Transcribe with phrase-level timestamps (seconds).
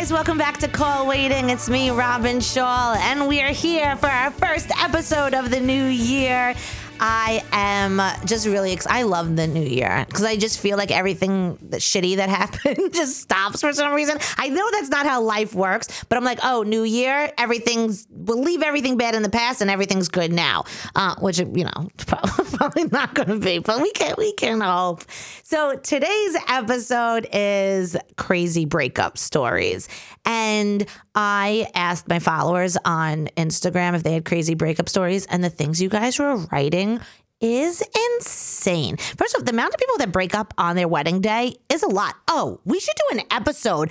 [0.00, 1.50] Guys, welcome back to Call Waiting.
[1.50, 5.84] It's me, Robyn Schall, and we are here for our first episode of the new
[5.84, 6.54] year.
[7.02, 8.94] I am just really excited.
[8.94, 12.92] I love the new year because I just feel like everything that shitty that happened
[12.92, 14.18] just stops for some reason.
[14.36, 18.42] I know that's not how life works, but I'm like, oh, new year, everything's, we'll
[18.42, 22.84] leave everything bad in the past and everything's good now, uh, which, you know, probably
[22.84, 25.02] not going to be, but we can, we can hope.
[25.42, 29.88] So today's episode is crazy breakup stories.
[30.26, 35.50] And I asked my followers on Instagram if they had crazy breakup stories, and the
[35.50, 37.00] things you guys were writing
[37.40, 37.82] is
[38.18, 38.96] insane.
[38.96, 41.88] First off, the amount of people that break up on their wedding day is a
[41.88, 42.14] lot.
[42.28, 43.90] Oh, we should do an episode,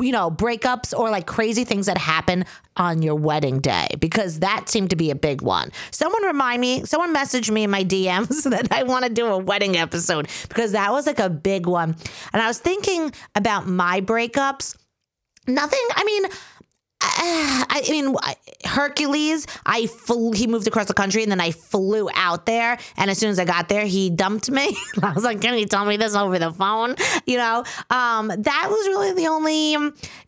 [0.00, 2.44] you know, breakups or like crazy things that happen
[2.76, 5.70] on your wedding day because that seemed to be a big one.
[5.90, 9.38] Someone remind me, someone messaged me in my DMs that I want to do a
[9.38, 11.96] wedding episode because that was like a big one.
[12.34, 14.76] And I was thinking about my breakups.
[15.48, 16.24] Nothing, I mean,
[17.74, 18.14] I mean,
[18.64, 22.78] Hercules, I flew, he moved across the country and then I flew out there.
[22.96, 24.76] And as soon as I got there, he dumped me.
[25.02, 26.94] I was like, can you tell me this over the phone?
[27.26, 29.72] You know, um, that was really the only,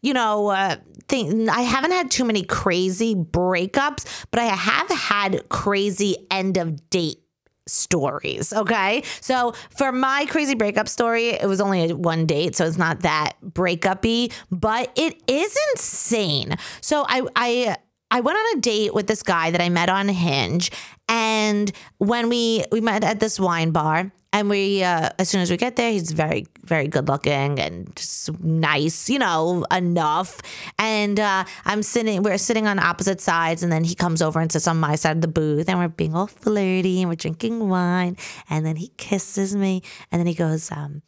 [0.03, 0.77] you know, uh,
[1.09, 1.49] thing.
[1.49, 7.24] I haven't had too many crazy breakups, but I have had crazy end of date
[7.67, 8.53] stories.
[8.53, 9.03] Okay.
[9.21, 13.35] So for my crazy breakup story, it was only one date, so it's not that
[13.45, 16.57] breakupy, but it is insane.
[16.81, 17.77] So I I
[18.11, 20.71] I went on a date with this guy that I met on Hinge,
[21.09, 25.51] and when we we met at this wine bar, and we, uh, as soon as
[25.51, 30.43] we get there, he's very, very good looking and just nice, you know, enough.
[30.77, 34.51] And uh, I'm sitting, we're sitting on opposite sides, and then he comes over and
[34.51, 37.69] sits on my side of the booth, and we're being all flirty, and we're drinking
[37.69, 38.17] wine,
[38.51, 41.03] and then he kisses me, and then he goes, um,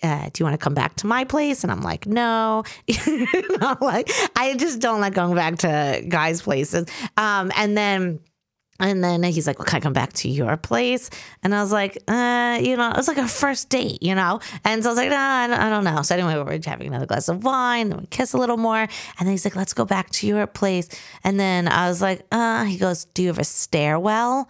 [0.00, 1.64] uh, do you want to come back to my place?
[1.64, 2.62] And I'm like, no,
[3.80, 6.86] like I just don't like going back to guys' places.
[7.16, 8.20] Um, and then
[8.80, 11.10] and then he's like, well, can I come back to your place?
[11.42, 14.40] And I was like, uh, you know, it was like a first date, you know?
[14.64, 16.02] And so I was like, nah, I don't know.
[16.02, 18.78] So anyway, we're having another glass of wine, then we kiss a little more.
[18.78, 20.88] And then he's like, let's go back to your place.
[21.24, 24.48] And then I was like, uh, he goes, do you have a stairwell?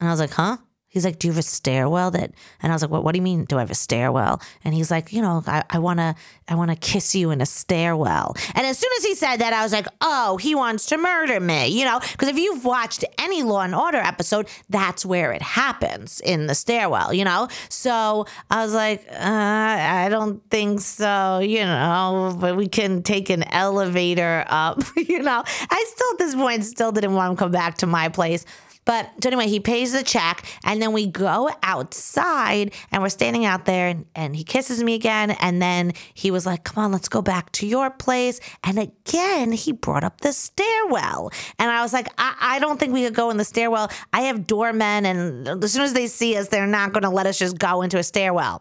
[0.00, 0.58] And I was like, huh?
[0.94, 2.30] He's like, Do you have a stairwell that
[2.62, 4.40] and I was like, What what do you mean do I have a stairwell?
[4.64, 6.14] And he's like, you know, I, I wanna
[6.46, 8.36] I wanna kiss you in a stairwell.
[8.54, 11.40] And as soon as he said that, I was like, Oh, he wants to murder
[11.40, 11.98] me, you know?
[11.98, 16.54] Because if you've watched any Law and Order episode, that's where it happens in the
[16.54, 17.48] stairwell, you know?
[17.68, 23.30] So I was like, uh, I don't think so, you know, but we can take
[23.30, 25.42] an elevator up, you know.
[25.44, 28.44] I still at this point still didn't want to come back to my place.
[28.84, 33.44] But so anyway, he pays the check, and then we go outside, and we're standing
[33.44, 36.92] out there, and, and he kisses me again, and then he was like, "Come on,
[36.92, 41.82] let's go back to your place." And again, he brought up the stairwell, and I
[41.82, 43.90] was like, "I, I don't think we could go in the stairwell.
[44.12, 47.26] I have doormen, and as soon as they see us, they're not going to let
[47.26, 48.60] us just go into a stairwell."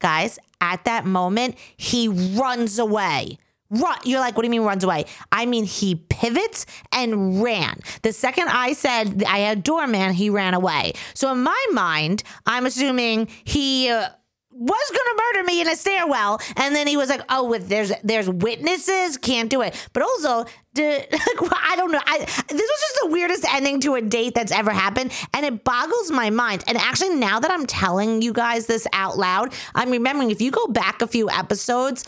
[0.00, 3.38] Guys, at that moment, he runs away.
[3.72, 3.96] Run.
[4.04, 5.06] You're like, what do you mean runs away?
[5.32, 7.80] I mean, he pivots and ran.
[8.02, 10.92] The second I said I had doorman, he ran away.
[11.14, 13.88] So in my mind, I'm assuming he.
[13.88, 14.08] Uh,
[14.54, 17.90] was gonna murder me in a stairwell, and then he was like, "Oh, with there's
[18.04, 20.44] there's witnesses, can't do it." But also,
[20.74, 22.00] did, I don't know.
[22.04, 25.64] I, this was just the weirdest ending to a date that's ever happened, and it
[25.64, 26.64] boggles my mind.
[26.66, 30.50] And actually, now that I'm telling you guys this out loud, I'm remembering if you
[30.50, 32.04] go back a few episodes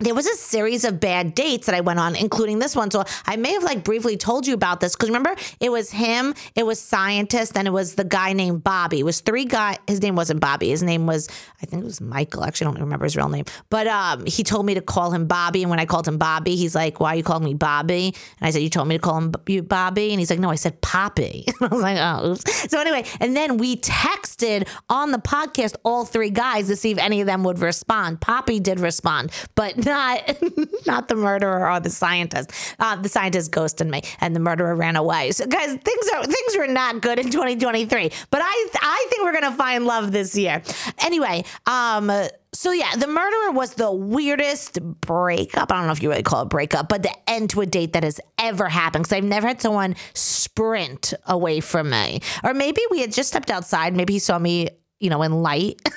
[0.00, 2.90] there was a series of bad dates that I went on, including this one.
[2.90, 6.34] So I may have like briefly told you about this because remember, it was him,
[6.54, 9.00] it was scientist, and it was the guy named Bobby.
[9.00, 9.78] It was three guy.
[9.86, 10.70] His name wasn't Bobby.
[10.70, 11.28] His name was
[11.62, 12.44] I think it was Michael.
[12.44, 13.44] Actually, I don't remember his real name.
[13.68, 16.56] But um, he told me to call him Bobby, and when I called him Bobby,
[16.56, 19.02] he's like, "Why are you calling me Bobby?" And I said, "You told me to
[19.02, 22.70] call him Bobby," and he's like, "No, I said Poppy." I was like, "Oh." Oops.
[22.70, 26.98] So anyway, and then we texted on the podcast all three guys to see if
[26.98, 28.20] any of them would respond.
[28.20, 30.36] Poppy did respond, but not
[30.86, 32.52] not the murderer or the scientist.
[32.78, 35.32] Uh, the scientist ghosted me, and the murderer ran away.
[35.32, 38.10] So, guys, things are things were not good in 2023.
[38.30, 40.62] But I I think we're gonna find love this year.
[40.98, 42.10] Anyway, um.
[42.52, 45.70] So yeah, the murderer was the weirdest breakup.
[45.70, 47.92] I don't know if you really call it breakup, but the end to a date
[47.92, 49.04] that has ever happened.
[49.04, 53.52] Because I've never had someone sprint away from me, or maybe we had just stepped
[53.52, 53.94] outside.
[53.94, 54.68] Maybe he saw me
[55.00, 55.80] you know, in light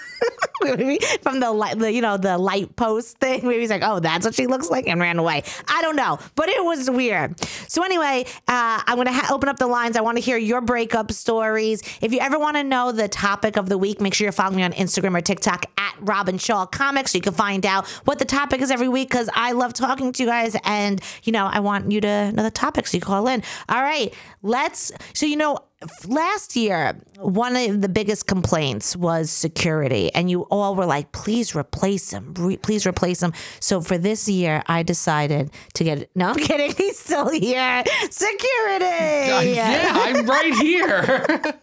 [1.21, 3.45] from the light, the, you know, the light post thing.
[3.45, 5.43] Maybe he's like, oh, that's what she looks like and ran away.
[5.67, 7.39] I don't know, but it was weird.
[7.67, 9.97] So anyway, uh, I'm going to ha- open up the lines.
[9.97, 11.81] I want to hear your breakup stories.
[12.01, 14.57] If you ever want to know the topic of the week, make sure you're following
[14.57, 18.19] me on Instagram or TikTok at Robyn Schall Comics so you can find out what
[18.19, 21.45] the topic is every week because I love talking to you guys and, you know,
[21.45, 23.43] I want you to know the topics so you call in.
[23.67, 25.59] All right, let's, so, you know,
[26.07, 31.55] last year, one of the biggest complaints was security, and you all were like, "Please
[31.55, 36.09] replace him, re- please replace him." So for this year, I decided to get.
[36.15, 36.73] No, I'm kidding.
[36.75, 37.83] He's still here.
[38.09, 38.85] Security.
[39.31, 41.41] Uh, yeah, I'm right here.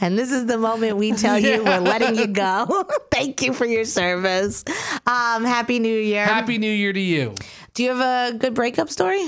[0.00, 2.84] And this is the moment we tell you we're letting you go.
[3.12, 4.64] Thank you for your service.
[5.06, 6.24] Um, Happy New Year.
[6.24, 7.34] Happy New Year to you.
[7.74, 9.24] Do you have a good breakup story?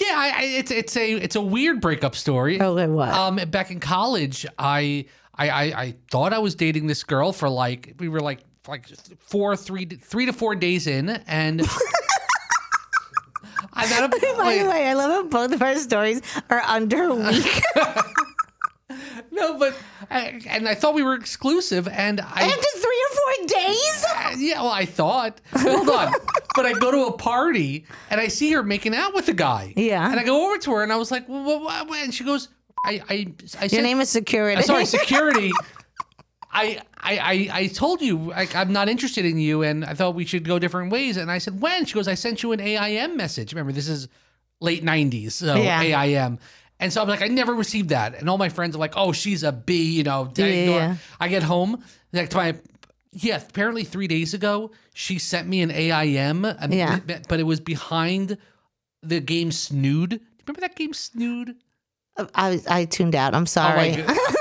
[0.00, 2.60] Yeah, I, I, it's it's a it's a weird breakup story.
[2.60, 3.10] Okay, what?
[3.10, 5.04] Um, back in college, I,
[5.34, 8.86] I I I thought I was dating this girl for like we were like like
[9.18, 11.60] four three three to four days in, and
[13.74, 17.04] I met a By the way, I love how both of our stories are under
[17.04, 17.62] a week.
[19.32, 19.76] no, but
[20.10, 24.04] I, and I thought we were exclusive, and I After three or four days?
[24.14, 25.40] Uh, yeah, well, I thought.
[25.54, 26.12] Hold on.
[26.56, 29.72] but I go to a party and I see her making out with a guy.
[29.76, 30.10] Yeah.
[30.10, 32.02] And I go over to her and I was like, well, what, what?
[32.02, 32.48] and she goes,
[32.84, 33.26] I, I,
[33.60, 34.58] I Your name is security.
[34.58, 35.52] uh, sorry, security.
[36.52, 40.16] I, I, I, I told you I, I'm not interested in you, and I thought
[40.16, 41.16] we should go different ways.
[41.16, 41.84] And I said, when?
[41.84, 43.52] She goes, I sent you an AIM message.
[43.52, 44.08] Remember, this is
[44.60, 45.80] late '90s, so Yeah.
[45.80, 46.38] AIM.
[46.80, 48.14] And so I'm like, I never received that.
[48.14, 50.32] And all my friends are like, oh, she's a B, you know.
[50.36, 50.96] I, ignore- Yeah.
[51.20, 52.54] I get home, like to my,
[53.12, 56.98] yeah, apparently three days ago, she sent me an AIM, um, Yeah.
[57.28, 58.38] but- it was behind
[59.02, 60.20] the game Snood.
[60.46, 61.54] Remember that game Snood?
[62.34, 63.34] I, was- I tuned out.
[63.34, 63.92] I'm Oh sorry.
[64.02, 64.18] my.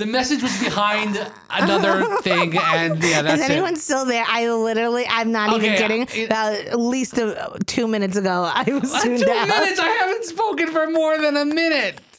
[0.00, 1.14] the message was behind
[1.50, 3.78] another thing, and yeah, that's Is anyone it.
[3.78, 4.24] still there?
[4.26, 6.02] I literally, I'm not even Okay, kidding.
[6.02, 9.48] it- About at least uh two minutes ago, I was Uh, tuned Two out.
[9.48, 9.78] minutes.
[9.78, 12.00] I haven't spoken for more than a minute.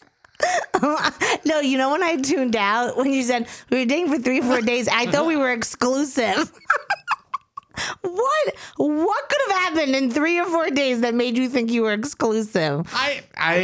[1.46, 4.42] No, you know when I tuned out when you said we were dating for three,
[4.42, 6.52] four days, I thought we were exclusive.
[8.02, 8.56] what?
[8.78, 11.94] What could have happened in three or four days that made you think you were
[11.94, 12.88] exclusive?
[12.94, 13.56] I I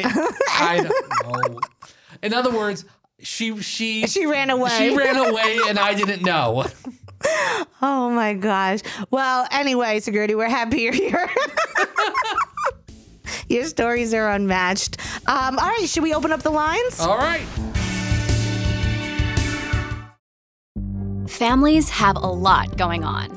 [0.52, 1.60] I don't know.
[2.24, 2.86] In other words,
[3.20, 4.70] she she She ran away.
[4.78, 6.66] She ran away, and I didn't know.
[7.82, 8.80] Oh my gosh.
[9.10, 11.28] Well, anyway, security, we're happy you're here.
[13.50, 14.98] Your stories are unmatched.
[15.28, 17.00] Um, all right, should we open up the lines?
[17.00, 17.46] All right.
[21.28, 23.37] Families have a lot going on.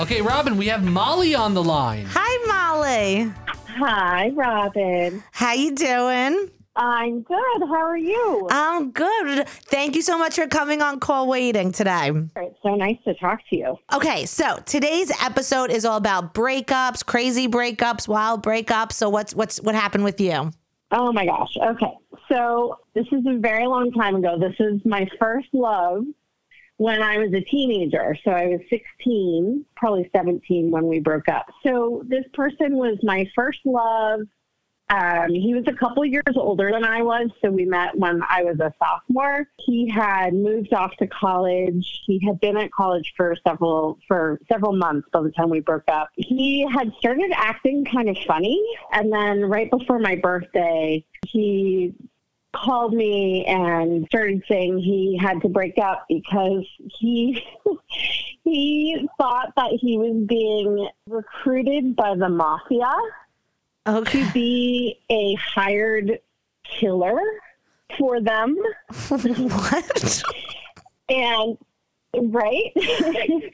[0.00, 2.06] Okay, Robyn, we have Molly on the line.
[2.08, 3.30] Hi, Molly.
[3.46, 5.22] Hi, Robyn.
[5.32, 6.50] How you doing?
[6.74, 7.60] I'm good.
[7.68, 8.48] How are you?
[8.50, 9.46] I'm good.
[9.46, 12.10] Thank you so much for coming on call waiting today.
[12.36, 13.78] it's so nice to talk to you.
[13.92, 18.92] Okay, so today's episode is all about breakups, crazy breakups, wild breakups.
[18.92, 20.50] So what's what's what happened with you?
[20.90, 21.54] Oh my gosh.
[21.62, 21.92] Okay.
[22.30, 24.38] So this is a very long time ago.
[24.38, 26.04] This is my first love
[26.82, 28.16] when I was a teenager.
[28.24, 31.46] So I was 16, probably 17 when we broke up.
[31.64, 34.22] So this person was my first love.
[34.90, 38.42] Um, he was a couple years older than I was, so we met when I
[38.42, 39.46] was a sophomore.
[39.58, 42.02] He had moved off to college.
[42.04, 45.88] He had been at college for several for several months by the time we broke
[45.88, 46.08] up.
[46.16, 48.60] He had started acting kind of funny,
[48.92, 51.94] and then right before my birthday, he
[52.54, 56.64] called me and started saying he had to break up because
[56.98, 57.42] he
[58.44, 62.92] he thought that he was being recruited by the mafia
[63.86, 64.24] Okay.
[64.24, 66.20] to be a hired
[66.64, 67.18] killer
[67.98, 68.56] for them
[69.08, 70.22] what?
[71.08, 71.58] and
[72.14, 72.72] right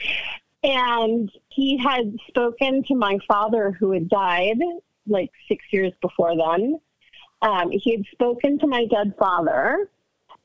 [0.65, 4.59] and he had spoken to my father who had died
[5.07, 6.79] like six years before then
[7.43, 9.89] um, he had spoken to my dead father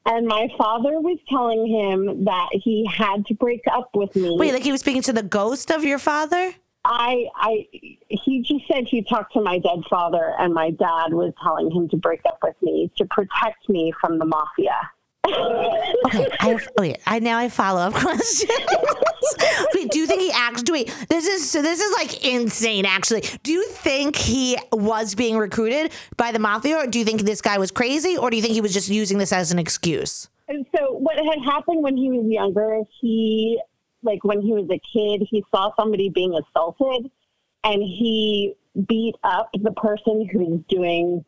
[0.05, 4.53] and my father was telling him that he had to break up with me Wait,
[4.53, 6.53] like he was speaking to the ghost of your father?
[6.85, 7.67] I, I,
[8.09, 11.87] he just said he talked to my dead father, and my dad was telling him
[11.89, 14.75] to break up with me to protect me from the mafia.
[15.25, 18.51] Okay, I have, wait, I now I follow up questions.
[19.73, 21.05] wait, do you think he actually do wait?
[21.09, 21.61] This is so.
[21.61, 22.85] This is like insane.
[22.85, 27.21] Actually, do you think he was being recruited by the mafia, or do you think
[27.21, 29.59] this guy was crazy, or do you think he was just using this as an
[29.59, 30.27] excuse?
[30.49, 33.59] And so, what had happened when he was younger, he,
[34.01, 37.09] like when he was a kid, he saw somebody being assaulted,
[37.63, 38.55] and he
[38.87, 41.23] beat up the person who was doing,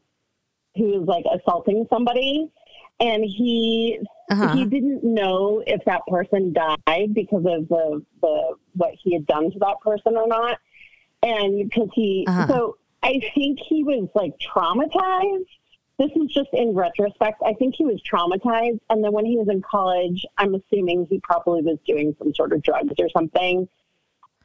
[0.75, 2.51] who was like assaulting somebody,
[2.99, 3.99] and he
[4.29, 4.55] Uh-huh.
[4.55, 9.51] he didn't know if that person died because of the the what he had done
[9.51, 10.59] to that person or not,
[11.23, 12.47] and because he Uh-huh.
[12.47, 15.45] so I think he was like traumatized.
[15.97, 17.41] This is just in retrospect.
[17.45, 21.19] I think he was traumatized, and then when he was in college, I'm assuming he
[21.19, 23.69] probably was doing some sort of drugs or something,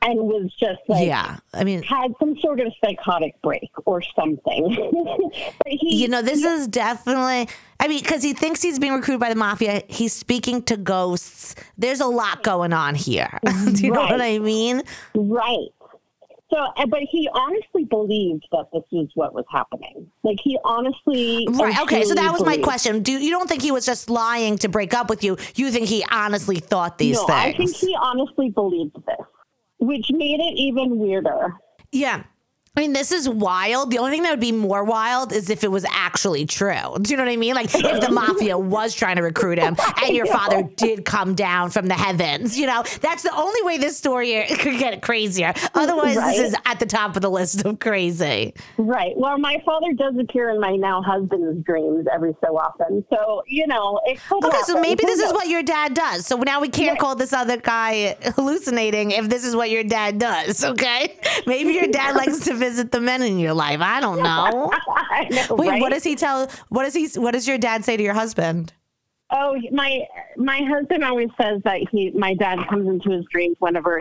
[0.02, 4.90] and was just like yeah, I mean, had some sort of psychotic break or something.
[5.58, 7.48] but he, you know, this is definitely.
[7.78, 9.82] I mean, because he thinks he's being recruited by the mafia.
[9.88, 11.54] He's speaking to ghosts.
[11.78, 13.38] There's a lot going on here.
[13.74, 14.82] do you know what I mean?
[15.14, 15.68] Right.
[16.50, 20.10] So, uh, but he honestly believed that this is what was happening.
[20.24, 21.46] Like he honestly.
[21.48, 21.78] Right.
[21.80, 22.02] Okay.
[22.04, 23.02] So that was my question.
[23.02, 25.36] Do you don't think he was just lying to break up with you?
[25.54, 27.54] You think he honestly thought these No, things?
[27.54, 29.26] I think he honestly believed this,
[29.80, 31.54] which made it even weirder.
[31.92, 32.22] yeah.
[32.80, 33.90] I mean, this is wild.
[33.90, 36.96] The only thing that would be more wild is if it was actually true.
[36.98, 37.54] Do you know what I mean?
[37.54, 41.68] Like if the mafia was trying to recruit him and your father did come down
[41.68, 42.58] from the heavens.
[42.58, 45.52] You know, that's the only way this story could get crazier.
[45.74, 46.34] Otherwise, Right.
[46.38, 48.54] this is at the top of the list of crazy.
[48.78, 49.12] Right.
[49.14, 53.04] Well, my father does appear in my now husband's dreams every so often.
[53.10, 54.42] So you know, it could.
[54.42, 56.24] Okay, so maybe this is what your dad does.
[56.26, 60.18] So now we can't call this other guy hallucinating if this is what your dad
[60.18, 61.18] does, okay?
[61.46, 63.80] Maybe your dad likes to visit the men in your life.
[63.80, 64.70] I don't know.
[64.88, 65.80] I know, Wait, right?
[65.80, 68.72] what does he tell what does he what does your dad say to your husband?
[69.30, 74.00] Oh, my my husband always says that he my dad comes into his dreams whenever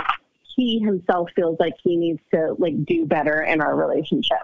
[0.56, 4.38] he himself feels like he needs to like do better in our relationship.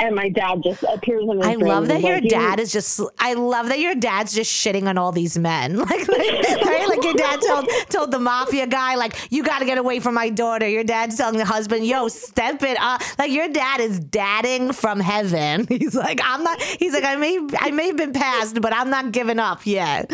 [0.00, 3.34] And my dad just appears in I love that your like dad is just I
[3.34, 5.76] love that your dad's just shitting on all these men.
[5.88, 6.86] Like, like right?
[6.88, 10.28] Like your dad told told the mafia guy, like, you gotta get away from my
[10.28, 10.68] daughter.
[10.68, 13.00] Your dad's telling the husband, yo, step it up.
[13.18, 15.66] Like your dad is dadding from heaven.
[15.68, 18.90] He's like, I'm not he's like, I may I may have been passed, but I'm
[18.90, 20.10] not giving up yet.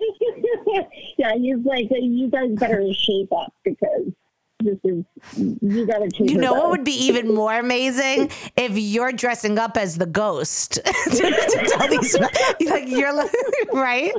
[1.18, 4.12] yeah, he's like, you guys better shape up because
[4.60, 5.04] this is
[5.36, 6.30] you got to change.
[6.30, 8.30] You know what would be even more amazing?
[8.56, 10.78] If you're dressing up as the ghost.
[11.10, 13.32] To, to tell these like you're like
[13.72, 14.12] right?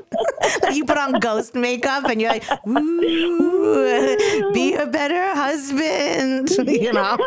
[0.62, 6.92] Like you put on ghost makeup and you're like Ooh, be a better husband you
[6.92, 7.18] know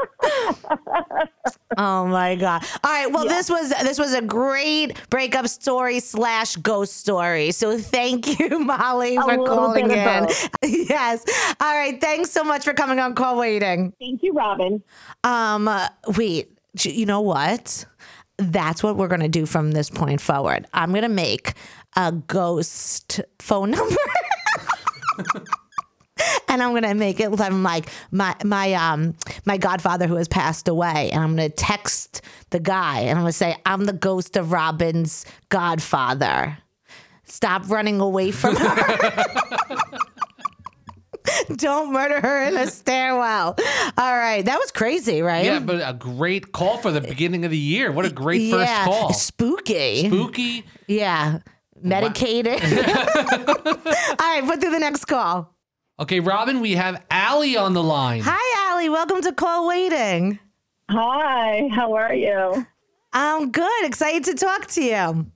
[1.76, 6.56] oh my god all right well this was this was a great breakup story slash
[6.56, 10.28] ghost story so thank you molly A for calling in
[10.62, 11.24] yes
[11.60, 14.82] all right thanks so much for coming on call waiting Thank you, Robyn.
[15.24, 17.84] um, uh, wait, you know what?
[18.38, 20.66] That's what we're gonna do from this point forward.
[20.72, 21.54] I'm gonna make
[21.96, 23.96] a ghost phone number.
[26.50, 27.38] And I'm gonna make it.
[27.40, 32.22] I'm like my my um my godfather who has passed away, and I'm gonna text
[32.50, 36.56] the guy, and I'm gonna say I'm the ghost of Robyn's godfather.
[37.24, 39.24] Stop running away from her.
[41.56, 43.56] Don't murder her in a stairwell.
[43.98, 45.44] All right, that was crazy, right?
[45.44, 47.92] Yeah, but a great call for the beginning of the year.
[47.92, 49.12] What a great first call.
[49.12, 50.06] Spooky.
[50.06, 50.64] Spooky.
[50.86, 51.40] Yeah.
[51.80, 52.62] Medicated.
[52.62, 55.54] All right, put through the next call.
[56.00, 58.22] Okay, Robyn, we have Allie on the line.
[58.24, 58.88] Hi, Allie.
[58.88, 60.38] Welcome to Call Waiting.
[60.88, 62.64] Hi, how are you?
[63.12, 63.84] I'm good.
[63.84, 65.26] Excited to talk to you.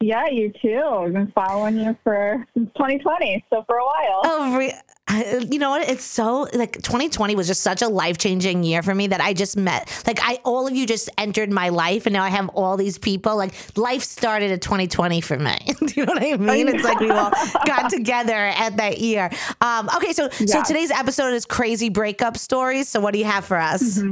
[0.00, 0.82] Yeah, you too.
[0.84, 4.20] I've been following you for since 2020, so for a while.
[4.24, 4.74] Oh, re-
[5.50, 5.88] you know what?
[5.88, 9.32] It's so like 2020 was just such a life changing year for me that I
[9.32, 12.48] just met like I all of you just entered my life and now I have
[12.50, 13.36] all these people.
[13.36, 15.56] Like life started at 2020 for me.
[15.78, 16.68] Do you know what I mean?
[16.68, 17.30] It's like we all
[17.66, 19.30] got together at that year.
[19.60, 22.88] Um, okay, so so today's episode is crazy breakup stories.
[22.88, 24.02] So what do you have for us?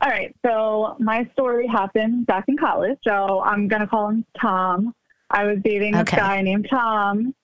[0.00, 2.98] All right, so my story happened back in college.
[3.04, 4.94] So I'm gonna call him Tom.
[5.30, 7.34] I was dating this guy named Tom.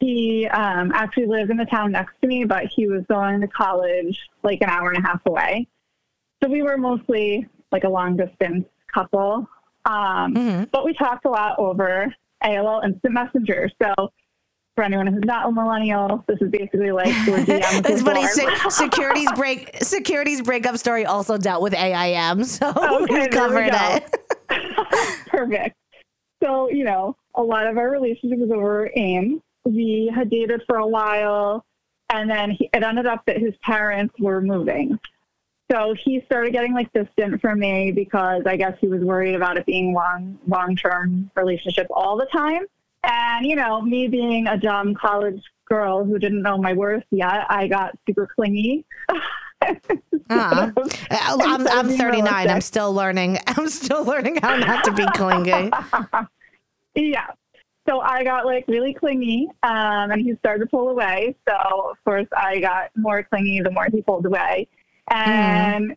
[0.00, 3.46] He um, actually lived in the town next to me, but he was going to
[3.48, 5.68] college like an hour and a half away.
[6.42, 9.46] So we were mostly like a long distance couple.
[9.84, 10.64] Um, Mm-hmm.
[10.72, 12.14] But we talked a lot over
[12.44, 13.70] AOL Instant Messenger.
[13.82, 14.10] So
[14.74, 17.86] for anyone who's not a millennial, this is basically like DM.
[17.88, 18.26] It's funny.
[18.26, 19.76] Se- securities break.
[19.82, 22.68] Securities breakup story also dealt with AIM, so
[23.02, 23.78] Okay, we we covered go.
[23.96, 24.16] it.
[25.28, 25.76] Perfect.
[26.42, 29.42] So, you know, a lot of our relationship was over AIM.
[29.64, 31.64] We had dated for a while,
[32.12, 34.98] and then he, it ended up that his parents were moving.
[35.70, 39.56] So he started getting like distant from me because I guess he was worried about
[39.56, 42.62] it being long long term relationship all the time.
[43.04, 47.46] And you know, me being a dumb college girl who didn't know my worth yet,
[47.48, 48.84] I got super clingy.
[50.30, 50.72] Uh-huh.
[51.20, 52.48] I'm, I'm being 39.
[52.48, 53.38] I'm still learning.
[53.46, 55.70] I'm still learning how not to be clingy.
[56.94, 57.26] Yeah.
[57.88, 61.34] So I got like really clingy, um, and he started to pull away.
[61.48, 61.54] So
[61.90, 64.68] of course I got more clingy the more he pulled away,
[65.10, 65.96] and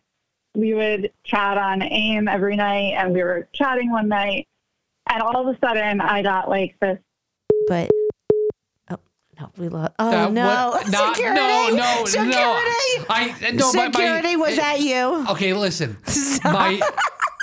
[0.54, 2.94] we would chat on AIM every night.
[2.96, 4.48] And we were chatting one night,
[5.10, 6.98] and all of a sudden I got like this.
[7.68, 7.90] But
[8.90, 8.98] oh
[9.38, 9.92] no, we lost.
[9.98, 11.40] Oh Uh, no, what- not- security.
[11.40, 12.30] no, no, security.
[12.32, 13.04] no.
[13.10, 15.26] I no, my- my- security was that you?
[15.30, 15.98] Okay, listen.
[16.44, 16.80] My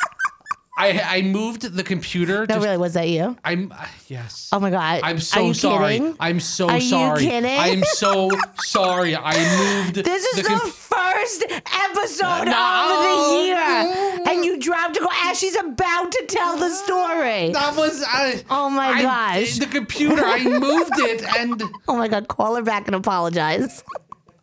[0.78, 2.40] I I moved the computer.
[2.48, 3.36] No, just- really, was that you?
[3.44, 4.50] I'm uh, yes.
[4.54, 5.98] Oh my god, I'm so sorry.
[6.00, 6.16] Kidding?
[6.20, 7.60] I'm so Are you kidding?
[7.60, 8.30] I'm so
[8.64, 9.16] sorry.
[9.16, 9.96] I moved.
[10.06, 12.88] This is the, comp- first episode No.
[12.88, 17.52] of the year, and you dropped a go as she's about to tell the story.
[17.52, 18.04] that was.
[18.08, 19.58] I, Oh my I- gosh.
[19.58, 20.24] The computer.
[20.26, 21.62] I moved it and.
[21.90, 23.84] Oh my god, call her back and apologize.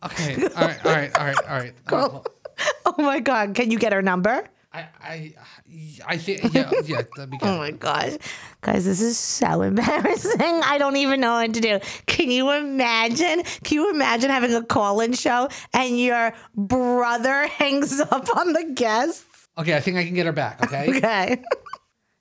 [0.05, 0.35] Okay.
[0.35, 0.85] All right.
[0.85, 1.15] All right.
[1.17, 1.37] All right.
[1.49, 1.73] All right.
[1.91, 2.19] Uh,
[2.85, 4.43] Oh my god, can you get her number?
[4.71, 5.33] I I
[6.05, 7.47] I think yeah yeah that'd be good.
[7.49, 8.13] Oh my gosh.
[8.61, 10.39] Guys, this is so embarrassing.
[10.41, 11.79] I don't even know what to do.
[12.05, 13.43] Can you imagine?
[13.63, 18.71] Can you imagine having a call in show and your brother hangs up on the
[18.75, 19.25] guest?
[19.57, 20.63] Okay, I think I can get her back.
[20.63, 20.97] Okay.
[20.97, 21.41] Okay.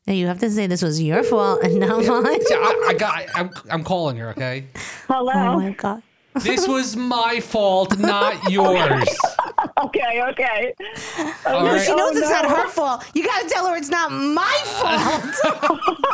[0.07, 2.41] Now you have to say this was your fault and not mine.
[2.49, 3.25] Yeah, I, I got.
[3.35, 4.31] I'm I'm calling her.
[4.31, 4.65] Okay.
[5.07, 5.33] Hello.
[5.35, 6.03] Oh my god.
[6.43, 9.09] This was my fault, not yours.
[9.85, 10.23] okay.
[10.31, 10.75] Okay.
[11.47, 11.81] All No, right.
[11.87, 13.05] she knows Oh, it's not her fault.
[13.15, 15.89] You gotta tell her it's not my fault.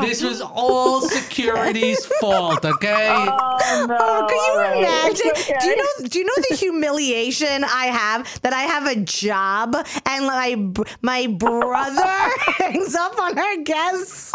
[0.00, 2.64] This was all security's fault.
[2.64, 3.08] Okay.
[3.10, 3.96] Oh, no.
[3.98, 4.78] Oh, can you All right.
[4.78, 5.26] imagine?
[5.26, 5.58] It's okay.
[5.60, 6.08] Do you know?
[6.08, 10.56] Do you know the humiliation I have that I have a job and my
[11.02, 14.32] my brother hangs up on her guests?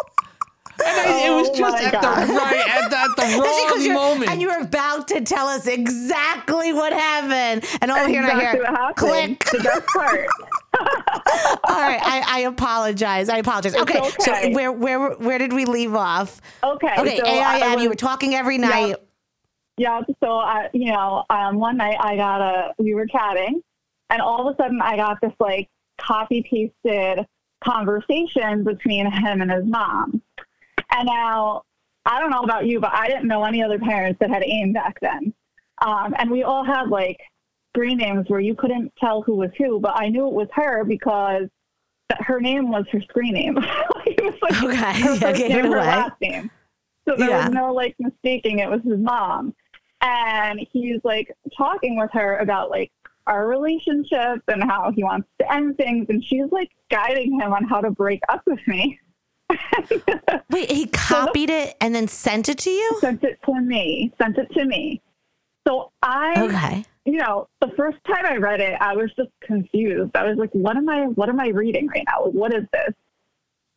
[0.86, 2.28] And I, it was Oh just my at God.
[2.28, 4.30] the right at the, at the wrong you're, moment.
[4.32, 9.10] and you're about to tell us exactly what happened, and over here and I Exactly
[9.10, 9.40] hear click.
[9.46, 10.28] The best part.
[11.64, 13.30] All right, I, I apologize.
[13.30, 13.76] I apologize.
[13.76, 16.42] Okay, so where where where did we leave off?
[16.64, 16.94] Okay.
[16.98, 17.74] Okay, so AIM.
[17.76, 18.96] was- You were talking every night.
[19.78, 23.62] Yeah, so I, you know, um, one night I got a, we were chatting,
[24.10, 27.26] and all of a sudden I got this like copy pasted
[27.64, 30.22] conversation between him and his mom.
[30.92, 31.64] And now
[32.06, 34.74] I don't know about you, but I didn't know any other parents that had AIM
[34.74, 35.34] back then.
[35.82, 37.20] Um, and we all had like
[37.74, 40.84] screen names where you couldn't tell who was who, but I knew it was her
[40.84, 41.44] because
[42.10, 43.58] that her name was her screen name.
[44.06, 46.52] it was like Okay, her first gave name, her last name.
[47.08, 47.46] So there Yeah.
[47.46, 49.56] was no like mistaking it was his mom.
[50.02, 52.92] And he's like talking with her about like
[53.28, 56.08] our relationship and how he wants to end things.
[56.10, 59.00] And she's like guiding him on how to break up with me.
[60.50, 62.98] Wait, he copied it and then sent it to you?
[63.02, 65.02] sent it to me, sent it to me.
[65.68, 66.84] So I, Okay.
[67.06, 70.16] you know, the first time I read it, I was just confused.
[70.16, 72.26] I was like, what am I, what am I reading right now?
[72.26, 72.94] What is this?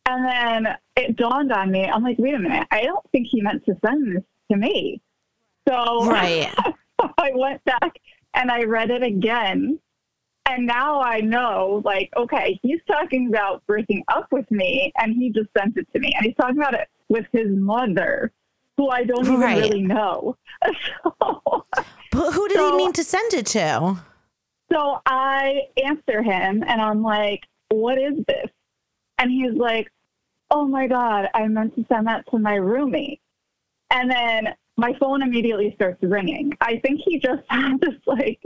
[0.07, 0.25] And
[0.65, 1.85] then it dawned on me.
[1.85, 2.67] I'm like, wait a minute.
[2.71, 5.01] I don't think he meant to send this to me.
[5.67, 6.53] So Right.
[7.17, 7.99] I went back
[8.35, 9.79] and I read it again.
[10.47, 15.31] And now I know, like, okay, he's talking about breaking up with me and he
[15.31, 16.13] just sent it to me.
[16.15, 18.31] And he's talking about it with his mother,
[18.77, 19.57] who I don't even Right.
[19.57, 20.37] really know.
[21.03, 21.65] so,
[22.11, 23.97] But who did he mean to send it to?
[24.71, 28.49] so I answer him and I'm like, what is this?
[29.19, 29.91] And he's like,
[30.51, 33.19] oh my God, I meant to send that to my roommate.
[33.91, 36.51] And then my phone immediately starts ringing.
[36.61, 38.41] I think he just had this like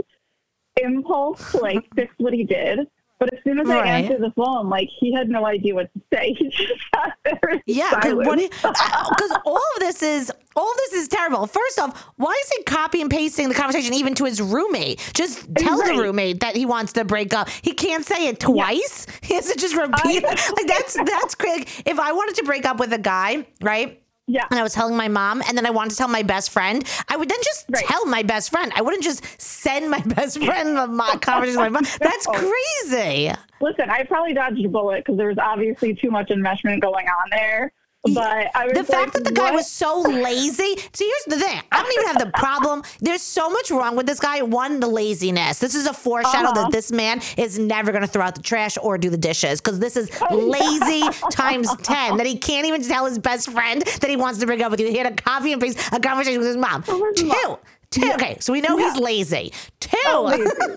[0.84, 2.88] impulse like fix what he did.
[3.20, 3.84] But as soon as Right.
[3.86, 6.34] I answered the phone, like he had no idea what to say.
[6.40, 7.62] He just sat there.
[7.66, 11.46] Yeah, because uh, all of this is all of this is terrible.
[11.46, 15.12] First off, why is he copy and pasting the conversation even to his roommate?
[15.14, 15.96] Just tell Right.
[15.98, 17.50] the roommate that he wants to break up.
[17.62, 19.06] He can't say it twice.
[19.22, 20.24] He has to just repeat.
[20.24, 21.68] Like that's that's crazy.
[21.86, 24.02] If I wanted to break up with a guy, right?
[24.30, 24.46] Yeah.
[24.50, 26.84] and I was telling my mom, and then I wanted to tell my best friend,
[27.10, 27.84] I would then just Right.
[27.86, 28.72] tell my best friend.
[28.76, 31.84] I wouldn't just send my best friend the my conversation with my mom.
[32.00, 33.32] That's crazy.
[33.62, 37.30] Listen, I probably dodged a bullet because there was obviously too much investment going on
[37.32, 37.74] there.
[38.04, 39.56] But I was The fact like, that the guy what?
[39.56, 40.78] was so lazy.
[40.94, 41.60] See, here's the thing.
[41.70, 42.82] I don't even have the problem.
[43.02, 44.42] There's so much wrong with this guy.
[44.42, 45.60] One, the laziness.
[45.60, 46.62] This is a foreshadow Uh-huh.
[46.64, 49.60] that this man is never going to throw out the trash or do the dishes
[49.60, 52.16] because this is Oh, lazy times 10.
[52.18, 54.80] That he can't even tell his best friend that he wants to break up with
[54.80, 54.88] you.
[54.88, 56.84] He had a coffee and paste a conversation with his mom.
[56.84, 57.26] his Two.
[57.28, 57.58] mom.
[57.92, 58.12] Two.
[58.14, 59.52] Okay, so we know he's lazy.
[59.80, 59.98] Two.
[60.06, 60.46] Oh, lazy.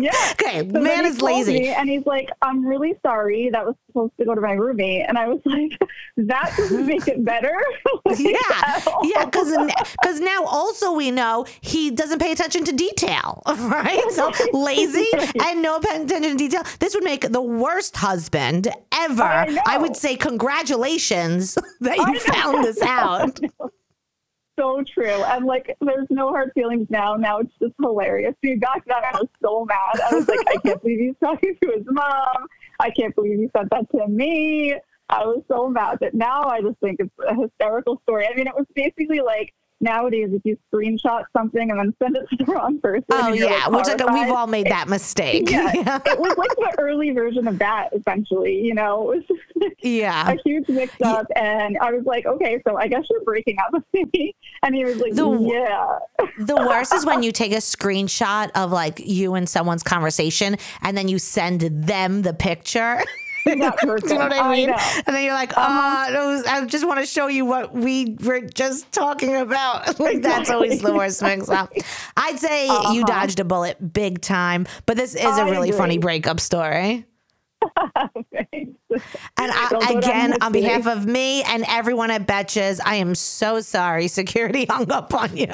[0.00, 0.10] Yeah.
[0.32, 1.68] Okay, So man is lazy.
[1.68, 3.50] and he's like, I'm really sorry.
[3.50, 5.04] That was supposed to go to my roommate.
[5.06, 5.78] And I was like,
[6.16, 7.54] that doesn't make it better.
[8.06, 9.54] Like, Yeah, yeah, because
[10.00, 14.02] because now also we know he doesn't pay attention to detail, right?
[14.10, 15.06] So lazy
[15.44, 16.62] and no attention to detail.
[16.80, 19.22] This would make the worst husband ever.
[19.22, 19.46] I
[19.76, 19.80] know.
[19.82, 23.38] would say congratulations that you found this out.
[24.58, 25.06] So true.
[25.06, 27.14] And like, there's no hard feelings now.
[27.14, 28.34] Now it's just hilarious.
[28.42, 30.00] Dude, back then I was so mad.
[30.10, 32.46] I was like, I can't believe he's talking to his mom.
[32.80, 34.74] I can't believe he sent that to me.
[35.08, 35.98] I was so mad.
[36.00, 38.26] But now I just think it's a hysterical story.
[38.26, 42.26] I mean, it was basically like nowadays if you screenshot something and then send it
[42.30, 43.04] to the wrong person.
[43.10, 45.50] Oh yeah, like, which like, we've all made that mistake.
[45.50, 46.00] Yeah, yeah.
[46.06, 48.54] it was like the early version of that, essentially.
[48.62, 49.24] You know, it
[49.56, 50.30] was Yeah.
[50.32, 53.72] a huge mix up, and I was like, okay, so I guess you're breaking up
[53.92, 54.34] with me.
[54.64, 56.26] And he was like, The- yeah.
[56.38, 60.96] The worst is when you take a screenshot of like you and someone's conversation and
[60.96, 63.02] then you send them the picture.
[63.44, 64.08] That person.
[64.10, 64.70] You know what I mean?
[64.70, 65.02] Uh-huh.
[65.06, 68.16] And then you're like, oh, it was- I just want to show you what we
[68.24, 69.98] were just talking about.
[70.00, 71.72] like that's always the worst mix up.
[72.16, 75.42] I'd say you dodged a bullet big time, but this is a Uh-huh.
[75.42, 77.06] I really funny breakup story.
[79.38, 79.96] And I, Don't go down
[80.32, 84.90] again, on behalf of me and everyone at Betches, I am so sorry security hung
[84.92, 85.46] up on you.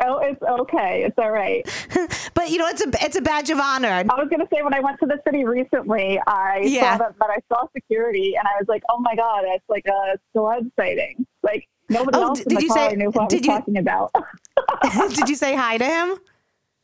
[0.00, 1.02] Oh, it's okay.
[1.04, 1.66] It's all right.
[2.34, 3.88] But you know, it's a it's a badge of honor.
[3.88, 6.92] I was gonna say when I went to the city recently, I Yeah.
[6.92, 9.84] saw that, but I saw security, and I was like, oh my god, it's like
[9.88, 11.26] a celeb sighting.
[11.42, 13.32] Like nobody Oh, else d- in did the you car say- knew who I was
[13.34, 14.12] you- talking about.
[15.14, 16.16] Did you say hi to him?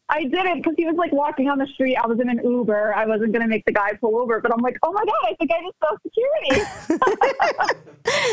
[0.08, 1.96] I didn't because he was like walking on the street.
[1.96, 2.94] I was in an Uber.
[2.94, 5.34] I wasn't gonna make the guy pull over, but I'm like, oh my god, I
[5.34, 7.80] think I just saw security.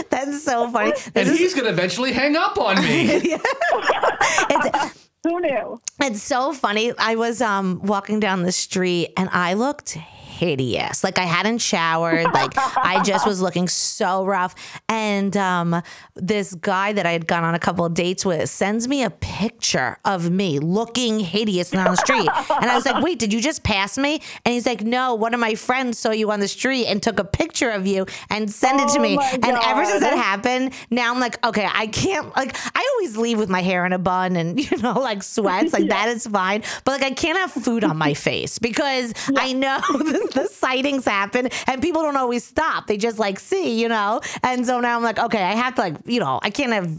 [0.09, 0.93] That's so funny.
[1.15, 3.05] And is- he's going to eventually hang up on me.
[3.69, 5.79] it's, Who knew?
[6.01, 6.91] It's so funny.
[6.97, 9.97] I was um walking down the street and I looked
[10.41, 11.03] hideous.
[11.03, 12.25] Like I hadn't showered.
[12.33, 14.55] Like I just was looking so rough.
[14.89, 15.83] And um
[16.15, 19.11] this guy that I had gone on a couple of dates with sends me a
[19.11, 22.27] picture of me looking hideous down the street.
[22.49, 24.19] And I was like, wait, did you just pass me?
[24.43, 27.19] And he's like, no, one of my friends saw you on the street and took
[27.19, 29.19] a picture of you and sent it to Oh me.
[29.43, 33.37] And ever since that happened, now I'm like, okay, I can't like I always leave
[33.37, 36.63] with my hair in a bun and you know, like sweats, like that is fine.
[36.83, 41.05] But like I can't have food on my face because I know the, the sightings
[41.05, 42.87] happen and people don't always stop.
[42.87, 44.21] They just like see, you know?
[44.43, 46.91] And so now I'm like, okay, I have to like, you know, I can't have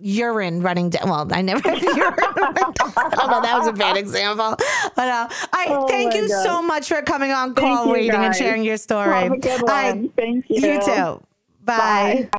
[0.00, 1.08] urine running down.
[1.08, 2.92] Well, I never have urine running down.
[2.94, 3.40] Know.
[3.42, 4.56] That was a bad example.
[4.96, 6.42] But uh, I Oh thank you God.
[6.44, 9.14] so much for coming on call waiting and sharing your story.
[9.14, 9.70] Have a good one.
[9.70, 10.56] I- Thank you.
[10.60, 11.22] you too.
[11.64, 12.28] Bye.
[12.32, 12.38] Bye.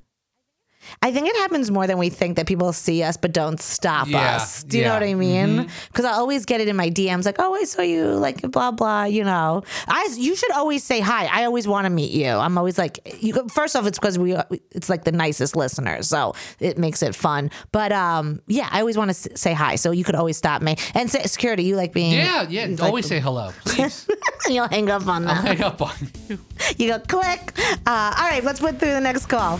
[1.06, 4.08] I think it happens more than we think that people see us but don't stop
[4.08, 4.64] Yeah, us.
[4.64, 5.70] Do you know what I mean?
[5.90, 8.72] Because I always get it in my DMs like, "Oh, I saw you," like blah
[8.72, 9.04] blah.
[9.04, 11.26] You know, I you should always say hi.
[11.32, 12.30] I always want to meet you.
[12.30, 13.34] I'm always like, you.
[13.50, 14.36] First off, it's because we
[14.72, 17.52] it's like the nicest listeners, so it makes it fun.
[17.74, 19.76] But um, yeah, I always want to say hi.
[19.76, 22.66] So you could always stop me and say, "Security, you like being?" Yeah, yeah.
[22.68, 24.08] like- Always say hello, please.
[24.50, 25.46] You'll hang up on I'll them.
[25.46, 25.96] hang up on
[26.30, 26.40] you.
[26.78, 27.54] You go click.
[27.86, 29.60] Uh, all right, let's put through the next call.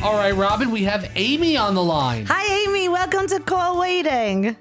[0.00, 2.24] All right, Robyn, we have Amy on the line.
[2.26, 2.88] Hi, Amy.
[2.88, 4.56] Welcome to Call Waiting.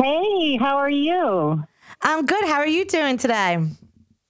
[0.00, 1.64] Hey, how are you?
[2.00, 2.44] I'm good.
[2.44, 3.58] How are you doing today?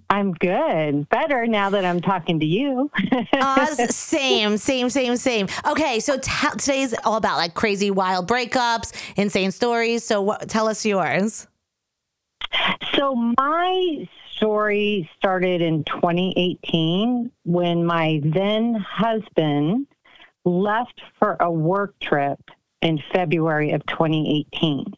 [0.08, 1.06] I'm good.
[1.10, 2.90] Better now that I'm talking to you.
[3.32, 5.48] uh, same, same, same, same.
[5.68, 10.02] Okay, so t- today's all about like crazy, wild breakups, insane stories.
[10.02, 11.46] So, what, tell us yours.
[12.94, 19.86] So, my story started in 2018 when my then husband
[20.48, 22.40] left for a work trip
[22.82, 24.94] in February of 2018.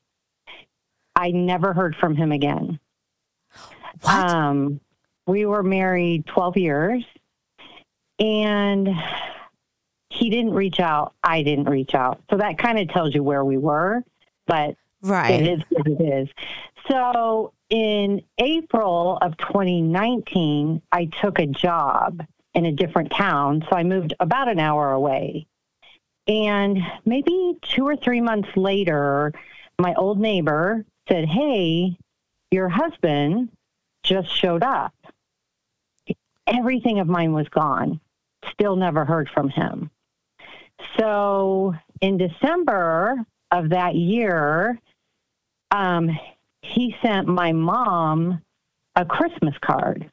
[1.17, 2.79] I never heard from him again.
[4.03, 4.31] What?
[4.31, 4.81] Um,
[5.27, 7.05] we were married 12 years
[8.19, 8.89] and
[10.11, 11.15] he didn't reach out.
[11.23, 12.23] I didn't reach out.
[12.31, 14.03] So that kind of tells you where we were,
[14.47, 15.41] but right.
[15.41, 16.29] it is what it is.
[16.91, 23.65] So in April of 2019, I took a job in a different town.
[23.69, 25.47] So I moved about an hour away.
[26.27, 29.33] And maybe two or three months later,
[29.79, 31.97] my old neighbor said, Hey,
[32.51, 33.51] your husband
[34.03, 34.95] just showed up.
[36.47, 38.01] Everything of mine was gone.
[38.53, 39.91] Still never heard from him.
[40.99, 44.79] So in December of that year,
[45.71, 46.19] um,
[46.63, 48.43] he sent my mom
[48.97, 50.11] a Christmas card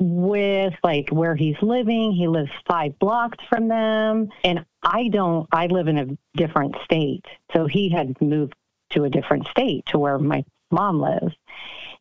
[0.00, 2.12] with like where he's living.
[2.12, 4.30] He lives five blocks from them.
[4.44, 6.06] And I don't, I live in a
[6.36, 7.24] different state.
[7.52, 8.54] So he had moved
[8.90, 11.34] to a different state to where my mom lives.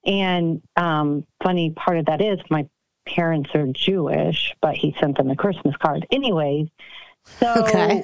[0.06, 2.68] And um, funny part of that is my
[3.08, 6.06] parents are Jewish, but he sent them a Christmas card.
[6.12, 6.68] Anyways,
[7.40, 8.04] so Okay.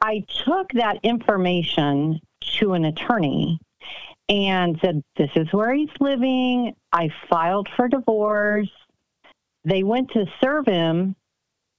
[0.00, 2.20] I took that information
[2.58, 3.58] to an attorney
[4.28, 6.74] and said, This is where he's living.
[6.92, 8.70] I filed for divorce.
[9.64, 11.16] They went to serve him.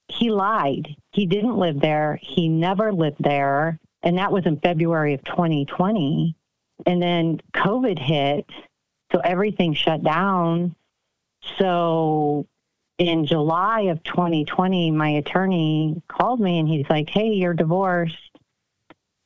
[0.07, 0.95] He lied.
[1.11, 2.19] He didn't live there.
[2.21, 3.79] He never lived there.
[4.03, 6.35] And that was in February of 2020.
[6.85, 8.45] And then COVID hit.
[9.11, 10.75] So everything shut down.
[11.57, 12.47] So
[12.97, 18.15] in July of 2020, my attorney called me and he's like, Hey, you're divorced.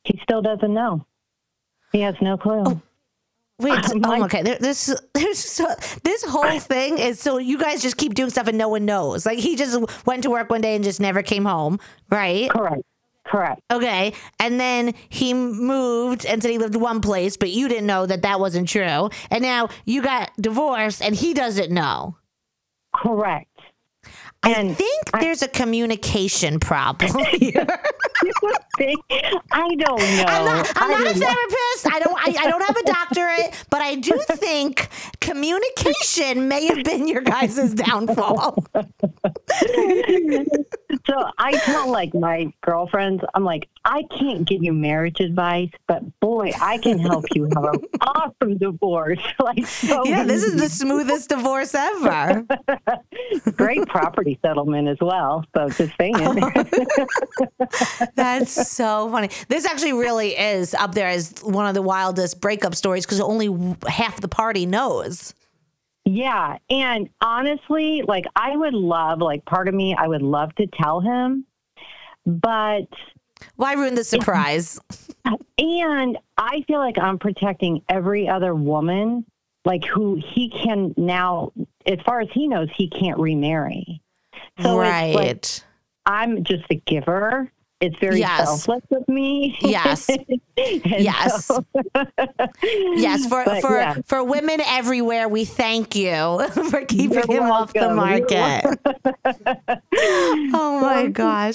[0.04, 1.06] He still doesn't know.
[1.92, 2.64] He has no clue.
[2.66, 2.82] Oh.
[3.60, 4.42] Wait, oh, okay.
[4.42, 5.66] There, this, there's so,
[6.02, 9.26] this whole thing is so you guys just keep doing stuff and no one knows.
[9.26, 11.78] Like he just went to work one day and just never came home,
[12.10, 12.50] right?
[12.50, 12.82] Correct.
[13.26, 13.60] Correct.
[13.70, 18.04] Okay, and then he moved and said he lived one place, but you didn't know
[18.06, 19.08] that that wasn't true.
[19.30, 22.16] And now you got divorced and he doesn't know.
[22.92, 23.49] Correct.
[24.42, 27.66] I And think I- there's a communication problem here.
[29.52, 30.24] I don't know.
[30.26, 31.86] I'm not, I'm I not a therapist.
[31.86, 32.16] I don't.
[32.16, 34.88] I, I don't have a doctorate, but I do think
[35.20, 38.64] communication may have been your guys' downfall.
[41.06, 46.02] So I tell like my girlfriends, I'm like, I can't give you marriage advice, but
[46.20, 49.20] boy, I can help you have an awesome divorce.
[49.40, 52.46] like, so Yeah, this is the smoothest divorce ever.
[53.52, 55.44] great property settlement as well.
[55.56, 56.14] So just saying.
[56.18, 56.64] Oh.
[58.14, 59.30] That's so funny.
[59.48, 63.76] This actually really is up there as one of the wildest breakup stories because only
[63.88, 65.34] half the party knows.
[66.12, 66.58] Yeah.
[66.68, 71.00] And honestly, like I would love, like part of me, I would love to tell
[71.00, 71.46] him,
[72.26, 72.88] but,
[73.54, 74.80] Why ruin the surprise?
[75.58, 79.24] and I feel like I'm protecting every other woman,
[79.64, 81.52] like who he can now,
[81.86, 84.02] as far as he knows, he can't remarry.
[84.60, 85.64] So it's like right.
[86.06, 87.52] I'm just a giver.
[87.80, 88.46] It's very Yes.
[88.64, 89.56] selfless of me.
[89.62, 90.08] Yes.
[90.56, 91.46] Yes.
[91.46, 91.64] so-
[92.62, 93.94] Yes, for But, for yeah.
[94.06, 98.64] for women everywhere, we thank you for keeping You're him off the market.
[100.54, 101.54] oh my gosh.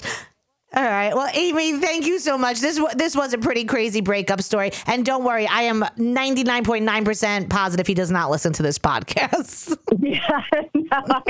[0.75, 1.15] All right.
[1.15, 2.59] Well, Amy, thank you so much.
[2.59, 6.65] This this was a pretty crazy breakup story, and don't worry, I am ninety nine
[6.65, 9.77] point nine percent positive he does not listen to this podcast.
[9.99, 10.41] yeah,
[10.73, 11.21] no,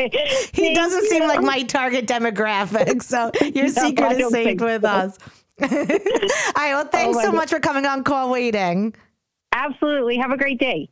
[0.54, 4.88] he doesn't seem like my target demographic, so your No, secret is safe with so.
[4.88, 5.18] us.
[5.62, 6.74] All right.
[6.74, 7.38] Well, oh thanks my so God.
[7.38, 8.96] much for coming on call waiting.
[9.54, 10.18] Absolutely.
[10.18, 10.90] Have a great day.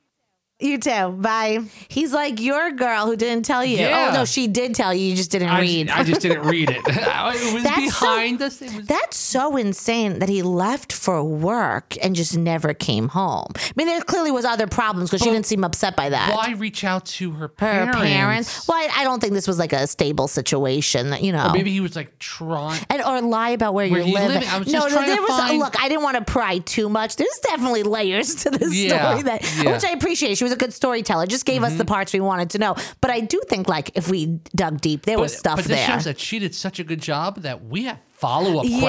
[0.64, 1.10] You too.
[1.10, 1.60] Bye.
[1.90, 3.78] He's like your girl who didn't tell you.
[3.78, 4.10] Yeah.
[4.12, 5.10] Oh no, she did tell you.
[5.10, 5.90] You just didn't I, read.
[5.90, 6.78] I just didn't read it.
[6.88, 8.62] it was That's behind so, us.
[8.62, 13.48] It was That's so insane that he left for work and just never came home.
[13.58, 16.34] I mean, there clearly was other problems because she didn't seem upset by that.
[16.34, 17.98] why reach out to her Her parents?
[18.02, 18.68] parents.
[18.68, 21.10] Well, I, I don't think this was like a stable situation.
[21.10, 21.48] That you know.
[21.50, 22.82] Or maybe he was like trying.
[22.90, 24.30] and or lie about where, Where you're living.
[24.42, 24.50] living.
[24.50, 25.78] I was no, just no, trying to there was find- look.
[25.84, 27.18] I didn't want to pry too much.
[27.18, 29.74] There's definitely layers to this Yeah, story that, yeah.
[29.74, 30.38] Which I appreciate.
[30.38, 31.26] She was a good storyteller.
[31.26, 32.76] Just gave us the parts we wanted to know.
[33.02, 35.88] But I do think like if we dug deep, there was stuff but this there.
[35.88, 38.80] shows that she did such a good job that we have follow up yeah,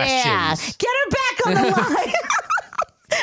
[0.54, 0.76] questions.
[0.76, 2.12] get her back on the line.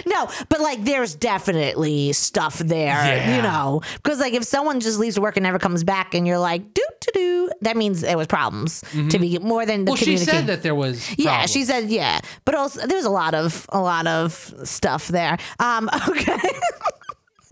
[0.06, 3.36] No, but like there's definitely stuff there, Yeah.
[3.36, 3.82] you know.
[3.96, 6.82] Because like if someone just leaves work and never comes back and you're like, do
[7.02, 10.10] to do, that means there was problems to be more than the Mm-hmm.
[10.10, 11.14] Well, she said that there was.
[11.18, 15.38] Yeah, she said yeah, but also there's a lot of a lot of stuff there.
[15.60, 16.38] Um, okay.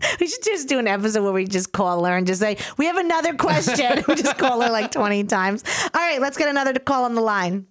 [0.20, 2.86] We should just do an episode where we just call her and just say, We
[2.86, 4.04] have another question.
[4.08, 5.64] we just call her like 20 times.
[5.94, 7.66] All right, let's get another to call on the line.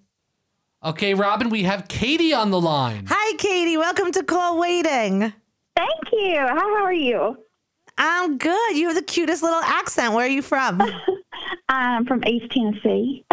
[0.84, 3.06] Okay, Robyn, we have Katie on the line.
[3.10, 3.76] Hi, Katie.
[3.78, 5.34] Welcome to Call Waiting.
[5.76, 6.38] Thank you.
[6.38, 7.38] How, how are you?
[7.98, 8.78] I'm good.
[8.78, 10.14] You have the cutest little accent.
[10.14, 10.82] Where are you from?
[11.70, 13.26] I'm from East Tennessee.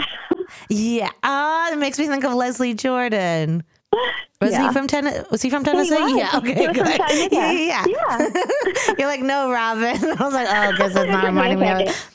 [0.68, 1.10] yeah.
[1.22, 3.62] Oh, it makes me think of Leslie Jordan.
[4.40, 4.66] Was Yeah.
[4.68, 5.20] he from Tennessee?
[5.30, 5.94] Was he from Tennessee?
[5.94, 6.12] was.
[6.16, 6.30] Yeah.
[6.34, 6.54] Okay.
[6.54, 7.32] He good.
[7.32, 7.84] Yeah.
[7.86, 7.86] Yeah.
[8.98, 9.96] You're like, no, Robyn.
[10.20, 12.14] I was like, oh, guess that's not reminding me of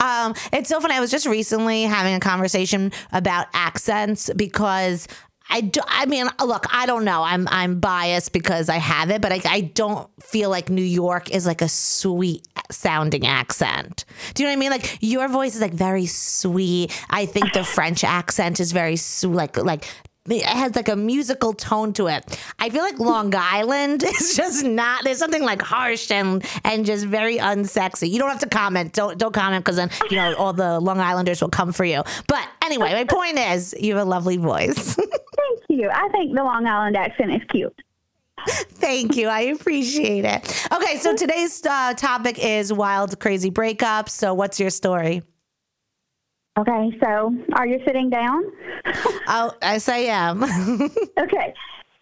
[0.00, 0.94] um, it's so funny.
[0.94, 5.06] I was just recently having a conversation about accents because
[5.48, 7.22] I do, I mean, look, I don't know.
[7.22, 11.30] I'm I'm biased because I have it, but I, I don't feel like New York
[11.30, 14.04] is like a sweet sounding accent.
[14.34, 14.70] Do you know what I mean?
[14.72, 16.90] Like your voice is like very sweet.
[17.10, 19.84] I think the French accent is very su- like like
[20.28, 22.40] it has like a musical tone to it.
[22.58, 25.04] I feel like Long Island is just not.
[25.04, 28.10] There's something like harsh and and just very unsexy.
[28.10, 28.92] You don't have to comment.
[28.92, 32.02] Don't don't comment because then you know all the Long Islanders will come for you.
[32.28, 34.94] But anyway, my point is, you have a lovely voice.
[34.94, 35.90] Thank you.
[35.90, 37.74] I think the Long Island accent is cute.
[38.48, 39.28] Thank you.
[39.28, 40.68] I appreciate it.
[40.72, 44.10] Okay, so today's uh, topic is wild, crazy breakups.
[44.10, 45.22] So, what's your story?
[46.58, 48.44] Okay, so are you sitting down?
[49.28, 50.42] Oh, yes, I am.
[51.18, 51.52] Okay.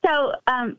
[0.05, 0.77] So, um,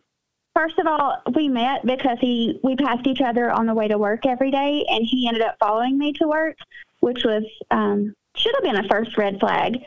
[0.55, 3.97] first of all, we met because he we passed each other on the way to
[3.97, 6.55] work every day, and he ended up following me to work,
[6.99, 9.77] which was um, should have been a first red flag,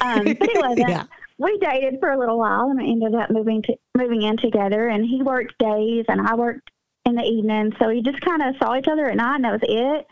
[0.00, 0.88] um, but it wasn't.
[0.88, 1.04] Yeah.
[1.38, 4.86] We dated for a little while, and we ended up moving to moving in together.
[4.88, 6.70] And he worked days, and I worked
[7.04, 9.60] in the evening, so we just kind of saw each other at night, and that
[9.60, 10.06] was it.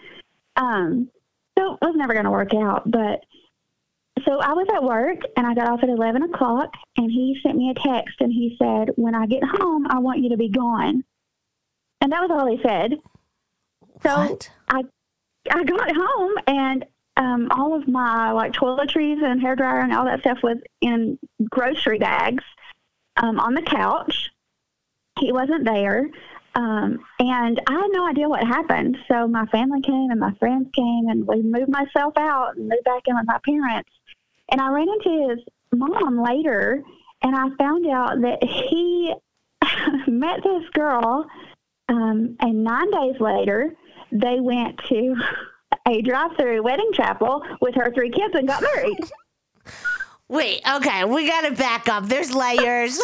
[0.56, 1.08] Um,
[1.62, 3.20] so it was never going to work out, but
[4.26, 7.56] so I was at work and I got off at 11 o'clock and he sent
[7.56, 10.48] me a text and he said, when I get home, I want you to be
[10.48, 11.02] gone.
[12.00, 12.98] And that was all he said.
[14.02, 14.50] So What?
[14.68, 14.82] I,
[15.50, 16.84] I got home and
[17.16, 21.18] um, all of my like toiletries and hair dryer and all that stuff was in
[21.50, 22.44] grocery bags
[23.16, 24.30] um, on the couch.
[25.18, 26.08] He wasn't there.
[26.54, 28.98] Um, and I had no idea what happened.
[29.08, 32.84] So my family came and my friends came and we moved myself out and moved
[32.84, 33.90] back in with my parents.
[34.50, 35.38] And I ran into his
[35.72, 36.82] mom later
[37.22, 39.14] and I found out that he
[40.06, 41.26] met this girl.
[41.88, 43.74] Um, and nine days later,
[44.10, 45.16] they went to
[45.88, 48.98] a drive through wedding chapel with her three kids and got married.
[50.28, 52.06] Wait, okay, we got to back up.
[52.06, 52.98] There's layers.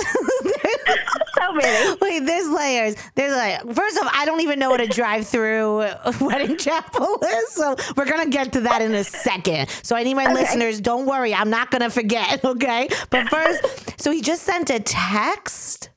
[1.38, 1.96] So many.
[2.00, 2.94] Wait, there's layers.
[3.14, 5.88] There's like first off, I don't even know what a drive-through
[6.20, 9.68] wedding chapel is, so we're gonna get to that in a second.
[9.82, 10.80] So I need my listeners.
[10.80, 12.44] Don't worry, I'm not gonna forget.
[12.44, 15.90] Okay, but first, so he just sent a text.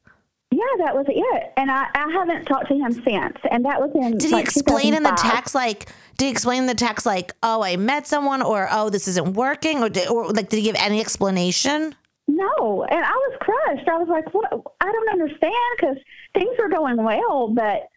[0.54, 1.54] Yeah, that was it.
[1.56, 3.38] And I, I haven't talked to him since.
[3.50, 4.18] And that was in.
[4.18, 5.86] Did he explain in the text like?
[6.18, 9.34] Did he explain in the text like, "Oh, I met someone," or "Oh, this isn't
[9.34, 11.96] working," or, did, or like, did he give any explanation?
[12.36, 13.88] No, and I was crushed.
[13.89, 14.52] I was like, "What?
[14.80, 15.98] I don't understand," because
[16.34, 17.88] things were going well, but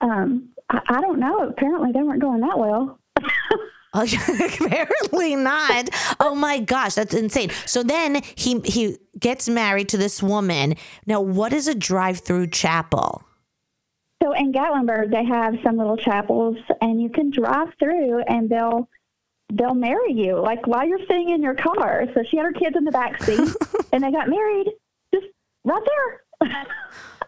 [0.00, 1.48] um, I, I don't know.
[1.48, 2.98] Apparently, they weren't going that well.
[3.94, 5.90] Apparently not.
[6.18, 7.50] Oh my gosh, that's insane.
[7.66, 10.76] So then he he gets married to this woman.
[11.06, 13.22] Now, what is a drive-through chapel?
[14.22, 18.88] So in Gatlinburg, they have some little chapels, and you can drive through, and they'll
[19.52, 22.04] they'll marry you like while you're sitting in your car.
[22.14, 23.38] So she had her kids in the back seat,
[23.92, 24.68] and they got married
[25.14, 25.26] just
[25.64, 26.50] right there.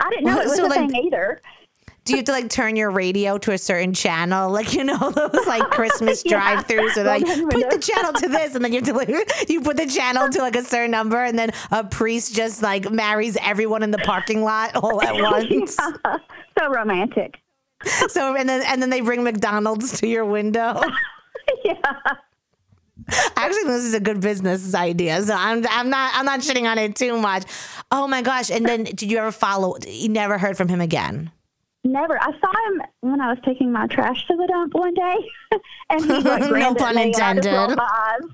[0.00, 1.40] I didn't know it was so, a like, thing either.
[2.04, 4.98] Do you have to like turn your radio to a certain channel, like you know
[5.10, 6.38] those like Christmas Yeah.
[6.38, 9.60] drive-throughs, or like put the channel to this, and then you have to like you
[9.60, 13.38] put the channel to like a certain number, and then a priest just like marries
[13.40, 15.76] everyone in the parking lot all at once.
[16.58, 17.36] so romantic.
[18.08, 20.82] so and then and then they bring McDonald's to your window.
[21.64, 21.74] yeah.
[23.36, 25.20] Actually, this is a good business idea.
[25.22, 27.44] So I'm I'm not I'm not shitting on it too much.
[27.90, 28.50] Oh my gosh!
[28.50, 29.76] And then did you ever follow?
[29.86, 31.30] You never heard from him again.
[31.82, 32.18] Never.
[32.18, 35.16] I saw him when I was taking my trash to the dump one day,
[35.90, 37.52] and he like, No pun intended.
[37.52, 38.30] rolled my eyes.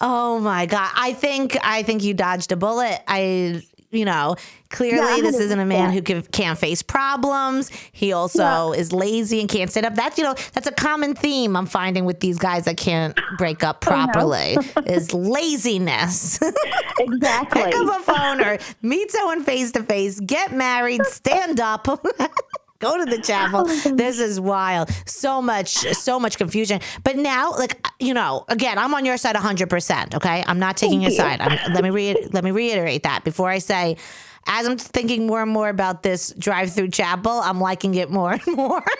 [0.00, 0.90] Oh my god!
[0.94, 3.00] I think I think you dodged a bullet.
[3.08, 3.62] I
[3.92, 4.34] you know
[4.70, 5.92] clearly Yeah, this isn't a man 100%.
[5.94, 7.70] who can, can't face problems.
[7.92, 9.94] He also is lazy and can't sit up.
[9.94, 13.62] That's you know that's a common theme I'm finding with these guys that can't break
[13.62, 16.40] up properly is laziness.
[16.98, 17.62] Exactly.
[17.64, 21.86] Pick up a phone or meet someone face to face, get married, stand up.
[22.82, 23.62] Go to the chapel.
[24.02, 24.90] This is wild.
[25.06, 26.80] So much, so much confusion.
[27.04, 29.70] But now, like you know, again, I'm on your side 100.
[29.70, 31.40] percent Okay, I'm not taking your side.
[31.40, 33.96] I'm, let me re- let me reiterate that before I say.
[34.44, 38.56] As I'm thinking more and more about this drive-through chapel, I'm liking it more and
[38.56, 38.82] more.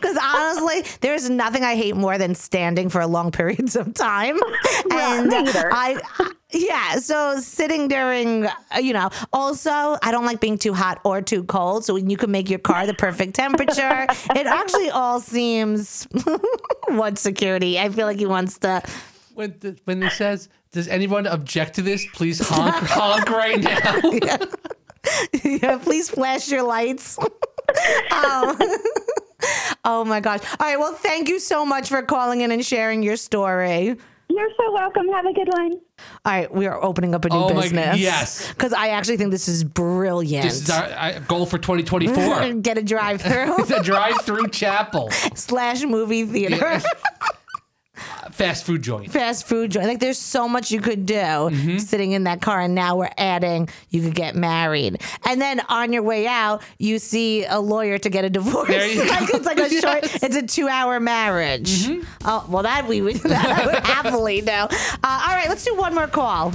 [0.00, 4.38] Because honestly, there's nothing I hate more than standing for a long periods of time.
[4.90, 5.32] and.
[5.32, 9.70] I, yeah, so sitting during, uh, you know, also,
[10.02, 11.84] I don't like being too hot or too cold.
[11.84, 16.08] So when you can make your car the perfect temperature, it actually all seems
[16.88, 17.78] what security.
[17.78, 18.82] I feel like he wants to.
[19.34, 24.00] When the, when it says, "Does anyone object to this?" Please honk honk right now.
[25.44, 27.18] yeah, please flash your lights.
[27.18, 28.58] um,
[29.84, 30.40] oh my gosh.
[30.58, 30.78] All right.
[30.78, 33.96] Well, thank you so much for calling in and sharing your story.
[34.32, 35.08] You're so welcome.
[35.08, 35.72] Have a good one.
[35.72, 37.98] All right, we are opening up a new Oh my- business.
[37.98, 38.48] yes.
[38.48, 40.44] because I actually think this is brilliant.
[40.44, 42.52] This is our uh, goal for 2024.
[42.62, 46.80] Get a drive-through the drive-through chapel, slash movie theater,
[48.32, 49.10] fast food joint.
[49.12, 49.86] fast food joint.
[49.86, 51.78] Like, there's so much you could do Mm-hmm.
[51.78, 55.92] sitting in that car, and now we're adding you could get married, and then on
[55.92, 58.68] your way out, you see a lawyer to get a divorce.
[58.68, 59.36] There you like go.
[59.36, 60.02] it's like a short.
[60.02, 60.12] Yes.
[60.18, 60.26] Mm-hmm.
[60.26, 61.88] It's a two-hour marriage.
[62.24, 64.50] Oh well, that we would, that I would happily do.
[64.50, 64.66] Uh,
[65.04, 66.52] all right, let's do one more call.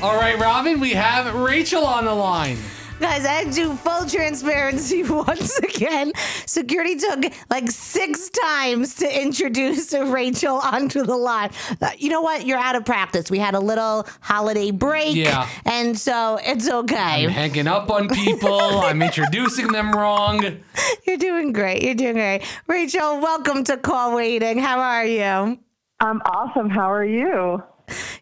[0.00, 2.56] All right, Robyn, we have Rachel on the line.
[3.00, 6.12] Guys, I had to do full transparency once again.
[6.46, 11.50] Security took like six times to introduce Rachel onto the line.
[11.80, 12.44] Uh, you know what?
[12.44, 13.30] You're out of practice.
[13.30, 15.14] We had a little holiday break.
[15.14, 15.48] Yeah.
[15.64, 17.24] And so it's okay.
[17.24, 18.58] I'm hanging up on people.
[18.58, 20.42] I'm introducing them wrong.
[21.06, 21.82] You're doing great.
[21.82, 22.42] You're doing great.
[22.66, 24.58] Rachel, welcome to Call Waiting.
[24.58, 25.58] How are you?
[26.00, 26.68] I'm awesome.
[26.68, 27.62] How are you?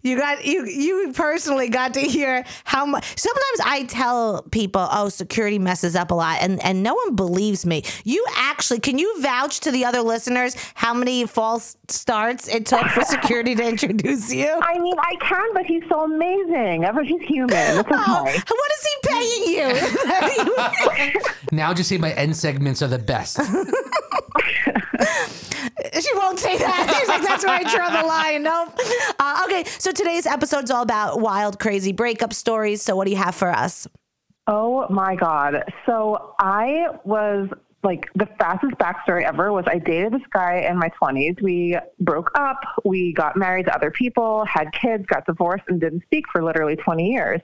[0.03, 5.09] You got you you personally got to hear how much sometimes I tell people, oh,
[5.09, 7.83] security messes up a lot and, and no one believes me.
[8.05, 12.87] You actually can you vouch to the other listeners how many false starts it took
[12.89, 14.49] for security to introduce you?
[14.63, 16.83] I mean, I can, but he's so amazing.
[16.95, 17.79] But he's human.
[17.79, 21.23] It's Oh, what is he paying you?
[21.53, 23.37] Now just say my end segments are the best.
[26.01, 26.97] she won't say that.
[26.99, 28.43] She's like, that's where I draw the line.
[28.43, 28.79] Nope.
[29.19, 32.83] Uh, okay, so today's episode's all about wild, crazy breakup stories.
[32.83, 33.87] So what do you have for us?
[34.47, 35.65] Oh my God.
[35.87, 37.49] So I was
[37.83, 41.41] like the fastest backstory ever was I dated this guy in my 20s.
[41.41, 46.03] We broke up, we got married to other people, had kids, got divorced, and didn't
[46.03, 47.41] speak for literally 20 years.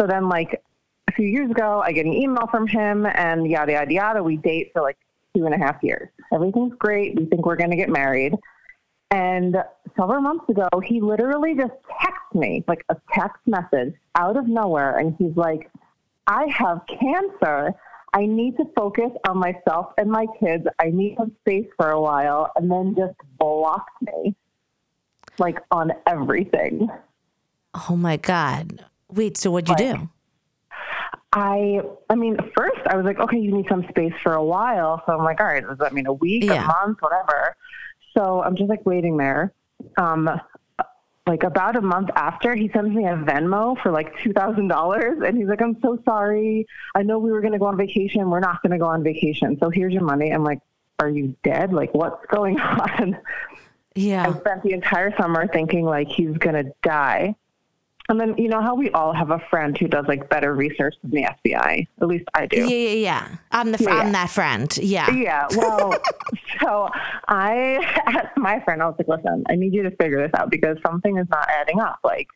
[0.00, 0.62] So then, like
[1.08, 4.22] a few years ago, I get an email from him, and yada, yada, yada.
[4.22, 4.98] We date for like
[5.34, 6.08] two and a half years.
[6.32, 7.16] Everything's great.
[7.16, 8.34] We think we're going to get married.
[9.10, 9.56] And
[9.96, 14.98] several months ago, he literally just texted me, like a text message out of nowhere.
[14.98, 15.70] And he's like,
[16.26, 17.72] I have cancer.
[18.12, 20.66] I need to focus on myself and my kids.
[20.78, 22.50] I need some space for a while.
[22.56, 24.34] And then just blocked me,
[25.38, 26.88] like on everything.
[27.88, 28.84] Oh my God.
[29.10, 30.08] Wait, so what'd you do?
[31.32, 35.02] I, I mean, first I was like, okay, you need some space for a while.
[35.06, 36.64] So I'm like, all right, does that mean a week, Yeah.
[36.64, 37.54] a month, whatever?
[38.18, 39.52] So I'm just like waiting there.
[39.96, 40.28] Um,
[41.26, 45.22] like about a month after, he sends me a Venmo for like two thousand dollars,
[45.24, 46.66] and he's like, "I'm so sorry.
[46.94, 48.28] I know we were going to go on vacation.
[48.28, 49.56] We're not going to go on vacation.
[49.60, 50.60] So here's your money." I'm like,
[50.98, 51.72] "Are you dead?
[51.72, 53.18] Like, what's going on?"
[53.94, 54.28] Yeah.
[54.28, 57.36] I spent the entire summer thinking like he's gonna die.
[58.10, 60.94] And then you know how we all have a friend who does like better research
[61.02, 61.86] than the FBI.
[62.00, 62.56] At least I do.
[62.60, 63.28] Yeah, yeah, yeah.
[63.52, 64.12] I'm the fr- Yeah, I'm yeah.
[64.12, 64.78] that friend.
[64.80, 65.10] Yeah.
[65.10, 65.92] Yeah, well,
[66.60, 66.88] so
[67.28, 70.50] I asked my friend, I was like, listen, I need you to figure this out
[70.50, 71.98] because something is not adding up.
[72.02, 72.28] Like,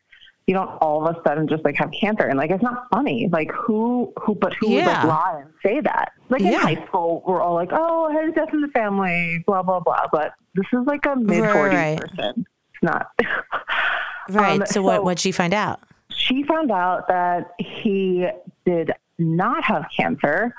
[0.45, 2.25] you don't all of a sudden just like have cancer.
[2.27, 3.29] And like, it's not funny.
[3.31, 6.11] Like, who, who, but who would like lie and say that?
[6.29, 6.59] Like in Yeah.
[6.59, 9.79] high school, we're all like, oh, I had a death in the family, blah, blah,
[9.79, 10.05] blah.
[10.11, 11.99] But this is like a mid 40s Right.
[11.99, 12.45] person.
[12.75, 13.07] It's not.
[14.29, 14.61] Right.
[14.61, 15.81] Um, so, what so- what'd she find out?
[16.15, 18.27] she found out that he
[18.65, 20.53] did not have cancer.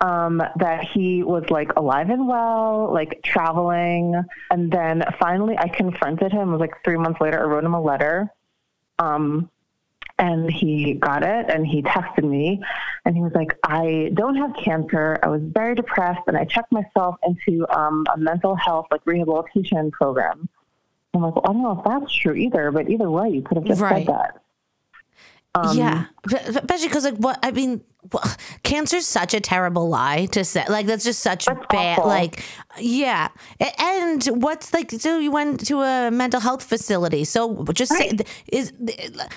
[0.00, 4.20] Um, that he was like alive and well, like traveling.
[4.50, 6.48] And then finally I confronted him.
[6.48, 8.28] It was like three months later, I wrote him a letter.
[8.98, 9.48] Um,
[10.18, 12.60] and he got it and he texted me
[13.04, 15.18] and he was like, I don't have cancer.
[15.22, 19.92] I was very depressed and I checked myself into um, a mental health like rehabilitation
[19.92, 20.48] program.
[21.14, 23.56] I'm like, well, I don't know if that's true either, but either way, you could
[23.58, 24.06] have just Right.
[24.06, 24.38] said that.
[25.54, 28.24] Um, yeah, especially because like what I mean, well,
[28.62, 30.64] cancer's such a terrible lie to say.
[30.66, 31.98] Like that's just such That's bad.
[31.98, 32.08] awful.
[32.08, 32.42] Like,
[32.78, 33.28] yeah.
[33.78, 34.90] And what's like?
[34.92, 37.24] So you went to a mental health facility.
[37.24, 38.26] So just say Right.
[38.50, 38.72] is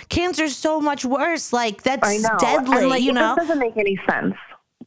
[0.07, 1.51] cancer's so much worse.
[1.51, 2.85] Like that's deadly.
[2.85, 3.35] Like, you know.
[3.35, 4.35] doesn't make any sense.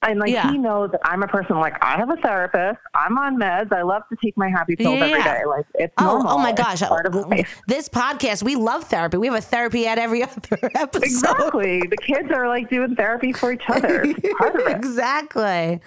[0.03, 0.51] And like Yeah.
[0.51, 2.79] he knows that I'm a person like I have a therapist.
[2.95, 3.73] I'm on meds.
[3.73, 5.39] I love to take my happy pills every Yeah.
[5.39, 5.45] day.
[5.45, 6.33] Like it's Oh, normal.
[6.33, 6.81] oh my gosh!
[6.83, 7.61] part of life.
[7.67, 9.17] This podcast, we love therapy.
[9.19, 11.03] We have a therapy at every other episode.
[11.05, 11.81] Exactly.
[11.81, 14.03] the kids are like doing therapy for each other.
[14.05, 14.77] It's part of it.
[14.77, 15.81] exactly.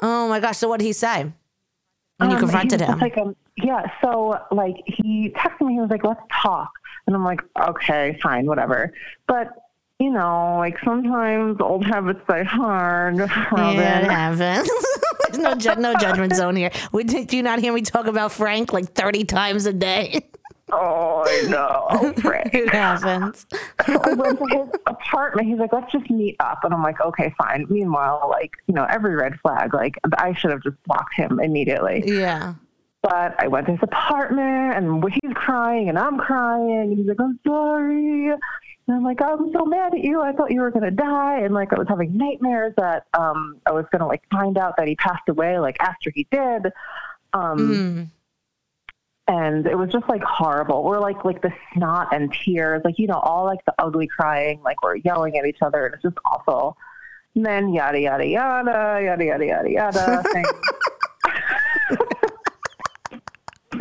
[0.00, 0.56] Oh my gosh!
[0.58, 1.30] So what did he say
[2.18, 2.98] when you Um, confronted him?
[2.98, 3.82] Like, um, yeah.
[4.02, 5.74] So like he texted me.
[5.74, 6.70] He was like, "Let's talk,"
[7.06, 8.92] and I'm like, "Okay, fine, whatever."
[9.26, 9.48] But
[10.00, 13.16] you know, like sometimes old habits die hard.
[13.18, 13.24] Yeah,
[14.00, 14.68] it happens.
[15.30, 16.70] There's no ju- no judgment zone here.
[16.90, 20.26] We, do you not hear me talk about Frank like 30 times a day?
[20.72, 21.86] Oh, I know.
[21.90, 22.54] Oh, Frank.
[22.54, 23.44] It happens.
[23.80, 25.48] I went to his apartment.
[25.48, 26.60] He's like, let's just meet up.
[26.62, 27.66] And I'm like, okay, fine.
[27.68, 32.04] Meanwhile, like, you know, every red flag, like, I should have just blocked him immediately.
[32.06, 32.54] Yeah.
[33.02, 36.70] But I went to his apartment and he's crying and I'm crying.
[36.70, 38.30] And he's like, I'm sorry.
[38.90, 40.20] And I'm like, I'm so mad at you.
[40.20, 41.42] I thought you were going to die.
[41.42, 44.76] And like, I was having nightmares that um, I was going to like find out
[44.78, 46.66] that he passed away, like, after he did.
[47.32, 48.08] Um, Mm.
[49.28, 50.82] and it was just like horrible.
[50.82, 54.60] We're like like the snot and tears, like you know, all like the ugly crying,
[54.64, 56.76] like we're yelling at each other, and it's just awful.
[57.36, 60.24] And then yada yada yada yada yada yada yada.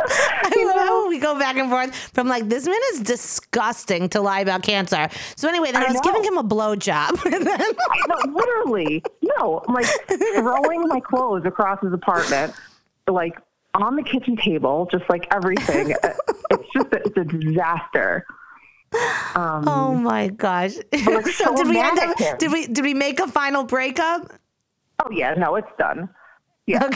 [0.09, 4.21] I love how we go back and forth from like, this man is disgusting to
[4.21, 5.07] lie about cancer.
[5.35, 6.01] So anyway, then I, I was know.
[6.01, 7.25] giving him a blowjob.
[7.33, 7.59] and then
[8.07, 9.03] no, literally,
[9.37, 9.63] no.
[9.67, 12.53] I'm like throwing my clothes across his apartment,
[13.07, 13.37] like
[13.75, 15.91] on the kitchen table, just like everything.
[16.51, 18.25] it's just a, it's a disaster.
[19.35, 20.73] Um, Oh my gosh.
[21.03, 22.37] so so did we end up him.
[22.39, 24.31] did we did we make a final breakup?
[25.05, 26.09] oh yeah, no, it's done.
[26.70, 26.84] Yeah.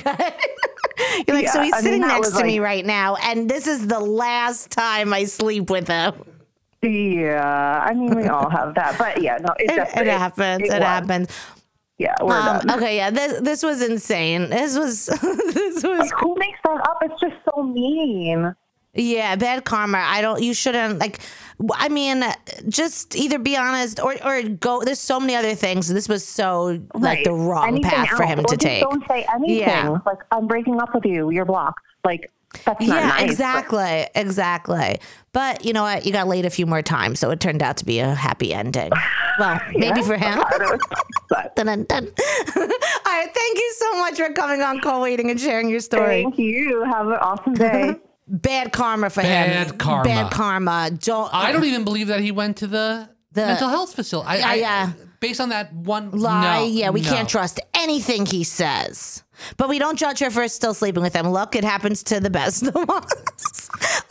[0.96, 1.24] Okay.
[1.28, 3.88] You're like, so he's I sitting that next to me right now, and this is
[3.88, 6.14] the last time I sleep with him.
[6.84, 10.62] Yeah, I mean we all have that, but yeah, no, it, It, it happens.
[10.64, 10.78] It, was.
[10.84, 11.28] happens.
[11.98, 12.72] Yeah, we're Um, done.
[12.78, 13.10] okay, yeah.
[13.10, 14.50] This this was insane.
[14.50, 15.06] This was
[15.54, 16.98] this was Like, who makes that up?
[17.02, 18.54] It's just so mean.
[18.94, 19.98] Yeah, bad karma.
[20.00, 20.42] I don't.
[20.42, 21.20] You shouldn't like.
[21.76, 22.24] I mean,
[22.68, 24.82] just either be honest or or go.
[24.84, 25.88] There's so many other things.
[25.88, 28.84] This was so like the wrong Anything path for him or to take.
[28.84, 29.58] Don't say anything.
[29.60, 29.98] Yeah.
[30.06, 31.32] Like I'm breaking up with you.
[31.32, 31.82] You're blocked.
[32.04, 32.32] Like
[32.66, 33.20] that's not Yeah, nice.
[33.22, 35.00] but- exactly, exactly.
[35.32, 36.06] But you know what?
[36.06, 38.54] You got laid a few more times, so it turned out to be a happy
[38.54, 38.92] ending.
[39.40, 40.38] Well, maybe for him.
[40.40, 40.82] part of it,
[41.30, 42.04] but Dun, dun, dun.
[42.56, 42.64] All
[43.08, 46.22] right, thank you so much for coming on Call Waiting and sharing your story.
[46.24, 46.84] thank you.
[46.84, 47.96] Have an awesome day.
[48.28, 49.28] Bad karma for him.
[49.50, 50.04] Bad karma.
[50.04, 50.92] Bad karma.
[50.92, 51.34] Don't.
[51.34, 54.28] I don't even believe that he went to the, The- mental health facility.
[54.30, 54.92] I, Yeah, I- yeah.
[55.20, 56.60] Based on that one lie.
[56.60, 57.10] no, yeah, we no.
[57.10, 59.24] can't trust anything he says.
[59.56, 61.30] But we don't judge her for still sleeping with him.
[61.30, 63.63] Look, it happens to the best of us.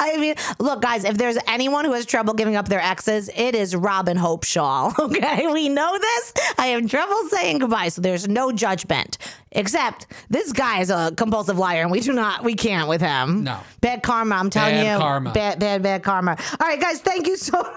[0.03, 3.55] I mean, look, guys, if there's anyone who has trouble giving up their exes, it
[3.55, 4.95] is Robyn Hope Schall.
[5.03, 6.33] Okay, we know this.
[6.59, 9.19] I have trouble saying goodbye, so there's no judgment.
[9.51, 13.45] Except this guy is a compulsive liar, and we do not, we can't with him.
[13.45, 13.59] No.
[13.81, 14.37] bad karma.
[14.37, 15.33] I'm telling Bad you, karma.
[15.33, 16.37] bad, bad, bad karma.
[16.61, 17.63] All right, guys, thank you so.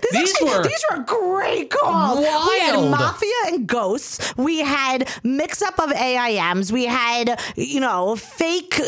[0.00, 2.18] This These actually- were these were great calls.
[2.24, 2.48] Wild.
[2.48, 4.34] We had mafia and ghosts.
[4.36, 6.72] We had mix up of AIMs.
[6.72, 8.80] We had you know fake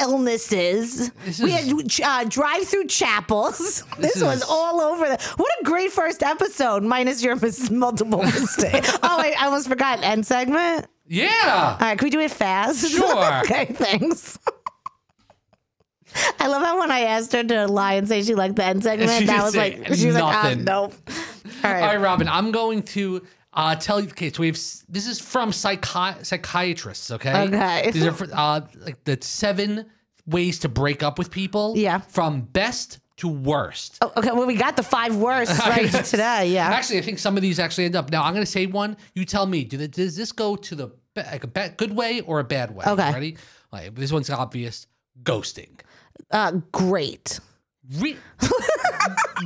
[0.00, 1.10] illnesses.
[1.24, 3.84] This we is- had uh, drive through chapels.
[4.00, 5.06] This, This was is- all over.
[5.06, 8.96] The, what a great first episode, minus your mis- multiple mistakes.
[9.02, 10.86] oh wait, I almost forgot end segment.
[11.06, 11.76] Yeah.
[11.80, 12.86] All right, can we do it fast?
[12.90, 13.40] Sure.
[13.40, 14.38] okay, thanks.
[16.38, 18.82] I love how when I asked her to lie and say she liked the end
[18.82, 20.94] segment, She that was like she was like, ah, nope.
[21.64, 21.82] All right.
[21.82, 22.28] All right, Robyn.
[22.28, 24.08] I'm going to uh, tell you.
[24.08, 24.56] Okay, so we have.
[24.88, 27.10] This is from psychi- psychiatrists.
[27.10, 27.42] Okay.
[27.48, 27.90] Okay.
[27.90, 29.86] These are for, uh, like the seven
[30.26, 31.74] ways to break up with people.
[31.76, 31.98] Yeah.
[31.98, 33.98] From best to worst.
[34.00, 36.48] Oh, okay, well, we got the five worst right today.
[36.48, 36.68] Yeah.
[36.68, 38.10] Actually, I think some of these actually end up.
[38.10, 38.96] Now, I'm going to say one.
[39.14, 39.64] You tell me.
[39.64, 42.74] Do the, does this go to the like a bad, good way or a bad
[42.74, 42.84] way?
[42.86, 43.12] Okay.
[43.12, 43.36] Ready?
[43.72, 44.86] Right, this one's obvious.
[45.22, 45.80] Ghosting.
[46.30, 47.40] Uh, great.
[47.98, 48.16] Re-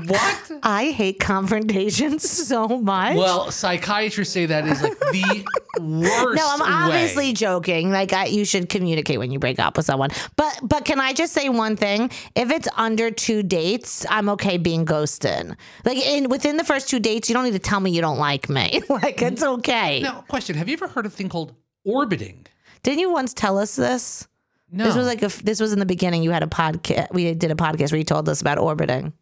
[0.06, 0.50] what?
[0.62, 3.16] I hate confrontations so much.
[3.16, 5.44] Well, psychiatrists say that is like the
[5.80, 6.36] worst.
[6.36, 7.32] no, I'm obviously way.
[7.32, 7.90] joking.
[7.90, 10.10] Like I, you should communicate when you break up with someone.
[10.36, 12.10] But but can I just say one thing?
[12.34, 15.56] If it's under two dates, I'm okay being ghosted.
[15.84, 18.18] Like in within the first two dates, you don't need to tell me you don't
[18.18, 18.82] like me.
[18.88, 20.00] like it's okay.
[20.00, 21.54] Now, question: Have you ever heard of a thing called
[21.84, 22.46] orbiting?
[22.82, 24.28] Didn't you once tell us this?
[24.76, 24.84] No.
[24.84, 26.22] This was like a, this was in the beginning.
[26.22, 27.12] You had a podcast.
[27.12, 29.12] We did a podcast where you told us about orbiting.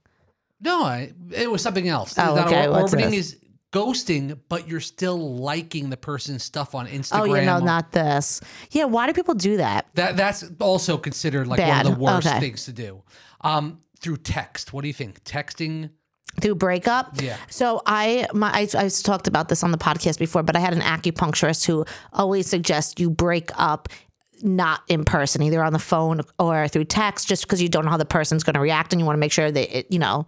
[0.60, 2.14] no, I, it was something else.
[2.18, 2.66] Oh, okay.
[2.66, 3.32] or- What's orbiting this?
[3.34, 3.38] is
[3.72, 7.20] ghosting, but you're still liking the person's stuff on Instagram.
[7.30, 8.40] Oh, yeah, no, not this.
[8.70, 9.86] Yeah, why do people do that?
[9.94, 11.84] That that's also considered like Bad.
[11.84, 12.40] one of the worst Okay.
[12.40, 13.02] things to do.
[13.42, 14.72] Um, through text.
[14.72, 15.22] What do you think?
[15.24, 15.90] Texting.
[16.40, 17.20] through breakup.
[17.20, 17.36] Yeah.
[17.50, 20.72] So I my I, I talked about this on the podcast before, but I had
[20.72, 23.88] an acupuncturist who always suggests you break up
[24.42, 27.90] not in person, either on the phone or through text, just because you don't know
[27.90, 29.98] how the person's going to react, and you want to make sure that it, you
[29.98, 30.26] know.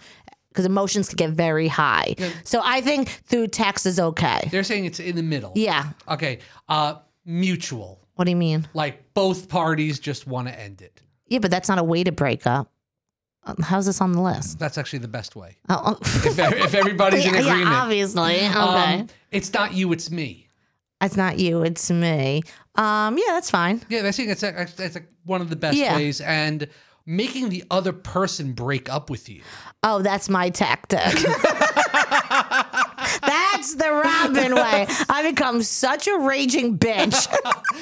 [0.49, 2.15] Because emotions can get very high.
[2.45, 4.49] So I think through text is okay.
[4.53, 5.51] They're saying it's in the middle.
[5.57, 5.91] Yeah.
[6.09, 6.39] Okay.
[6.69, 6.95] Uh,
[7.25, 8.01] mutual.
[8.15, 8.69] What do you mean?
[8.73, 11.03] Like both parties just want to end it.
[11.27, 12.71] Yeah, but that's not a way to break up.
[13.43, 14.61] Um, How's this on the list?
[14.61, 15.57] That's actually the best way.
[15.69, 15.99] Oh, oh.
[16.03, 17.71] If, if everybody's in yeah, agreement.
[17.71, 18.35] yeah, obviously.
[18.37, 19.01] Okay.
[19.01, 20.44] Um, it's not you, it's me.
[21.05, 22.43] It's not you, it's me.
[22.77, 23.83] Um, yeah, that's fine.
[23.89, 25.97] Yeah, I think it's a, it's a, one of the best Yeah.
[25.97, 26.67] ways, and
[27.07, 29.43] making the other person break up with you.
[29.83, 30.99] Oh, that's my tactic.
[33.21, 34.87] that's the Robyn way.
[35.09, 37.27] I become such a raging bitch.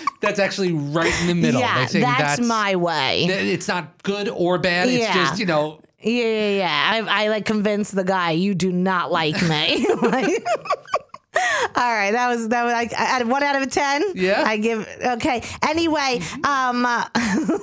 [0.20, 1.61] That's actually right in the middle.
[1.61, 3.25] yeah, that's, my way.
[3.25, 4.89] It's not good or bad.
[4.89, 5.14] It's Yeah.
[5.14, 5.81] just you know.
[6.01, 6.91] yeah, yeah, yeah.
[7.09, 9.87] I, I like convince the guy you do not like me.
[10.03, 10.45] Like-
[11.76, 14.03] All right, that was that was like of one out of a ten.
[14.14, 14.43] Yeah.
[14.47, 15.43] I give okay.
[15.62, 16.84] Anyway, um.
[16.86, 17.05] uh,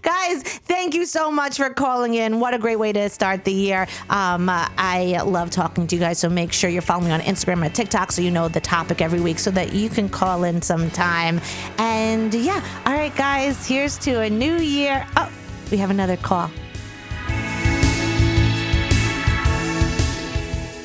[0.00, 2.40] Guys, thank you so much for calling in.
[2.40, 3.86] What a great way to start the year.
[4.08, 7.20] Um, uh, I love talking to you guys, so make sure you're following me on
[7.20, 10.44] Instagram and TikTok so you know the topic every week so that you can call
[10.44, 11.42] in sometime.
[11.76, 15.06] And yeah, all right, guys, here's to a new year.
[15.14, 15.30] Oh,
[15.70, 16.50] we have another call.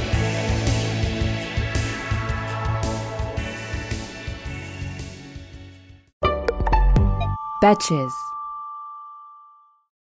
[7.63, 8.32] Betches.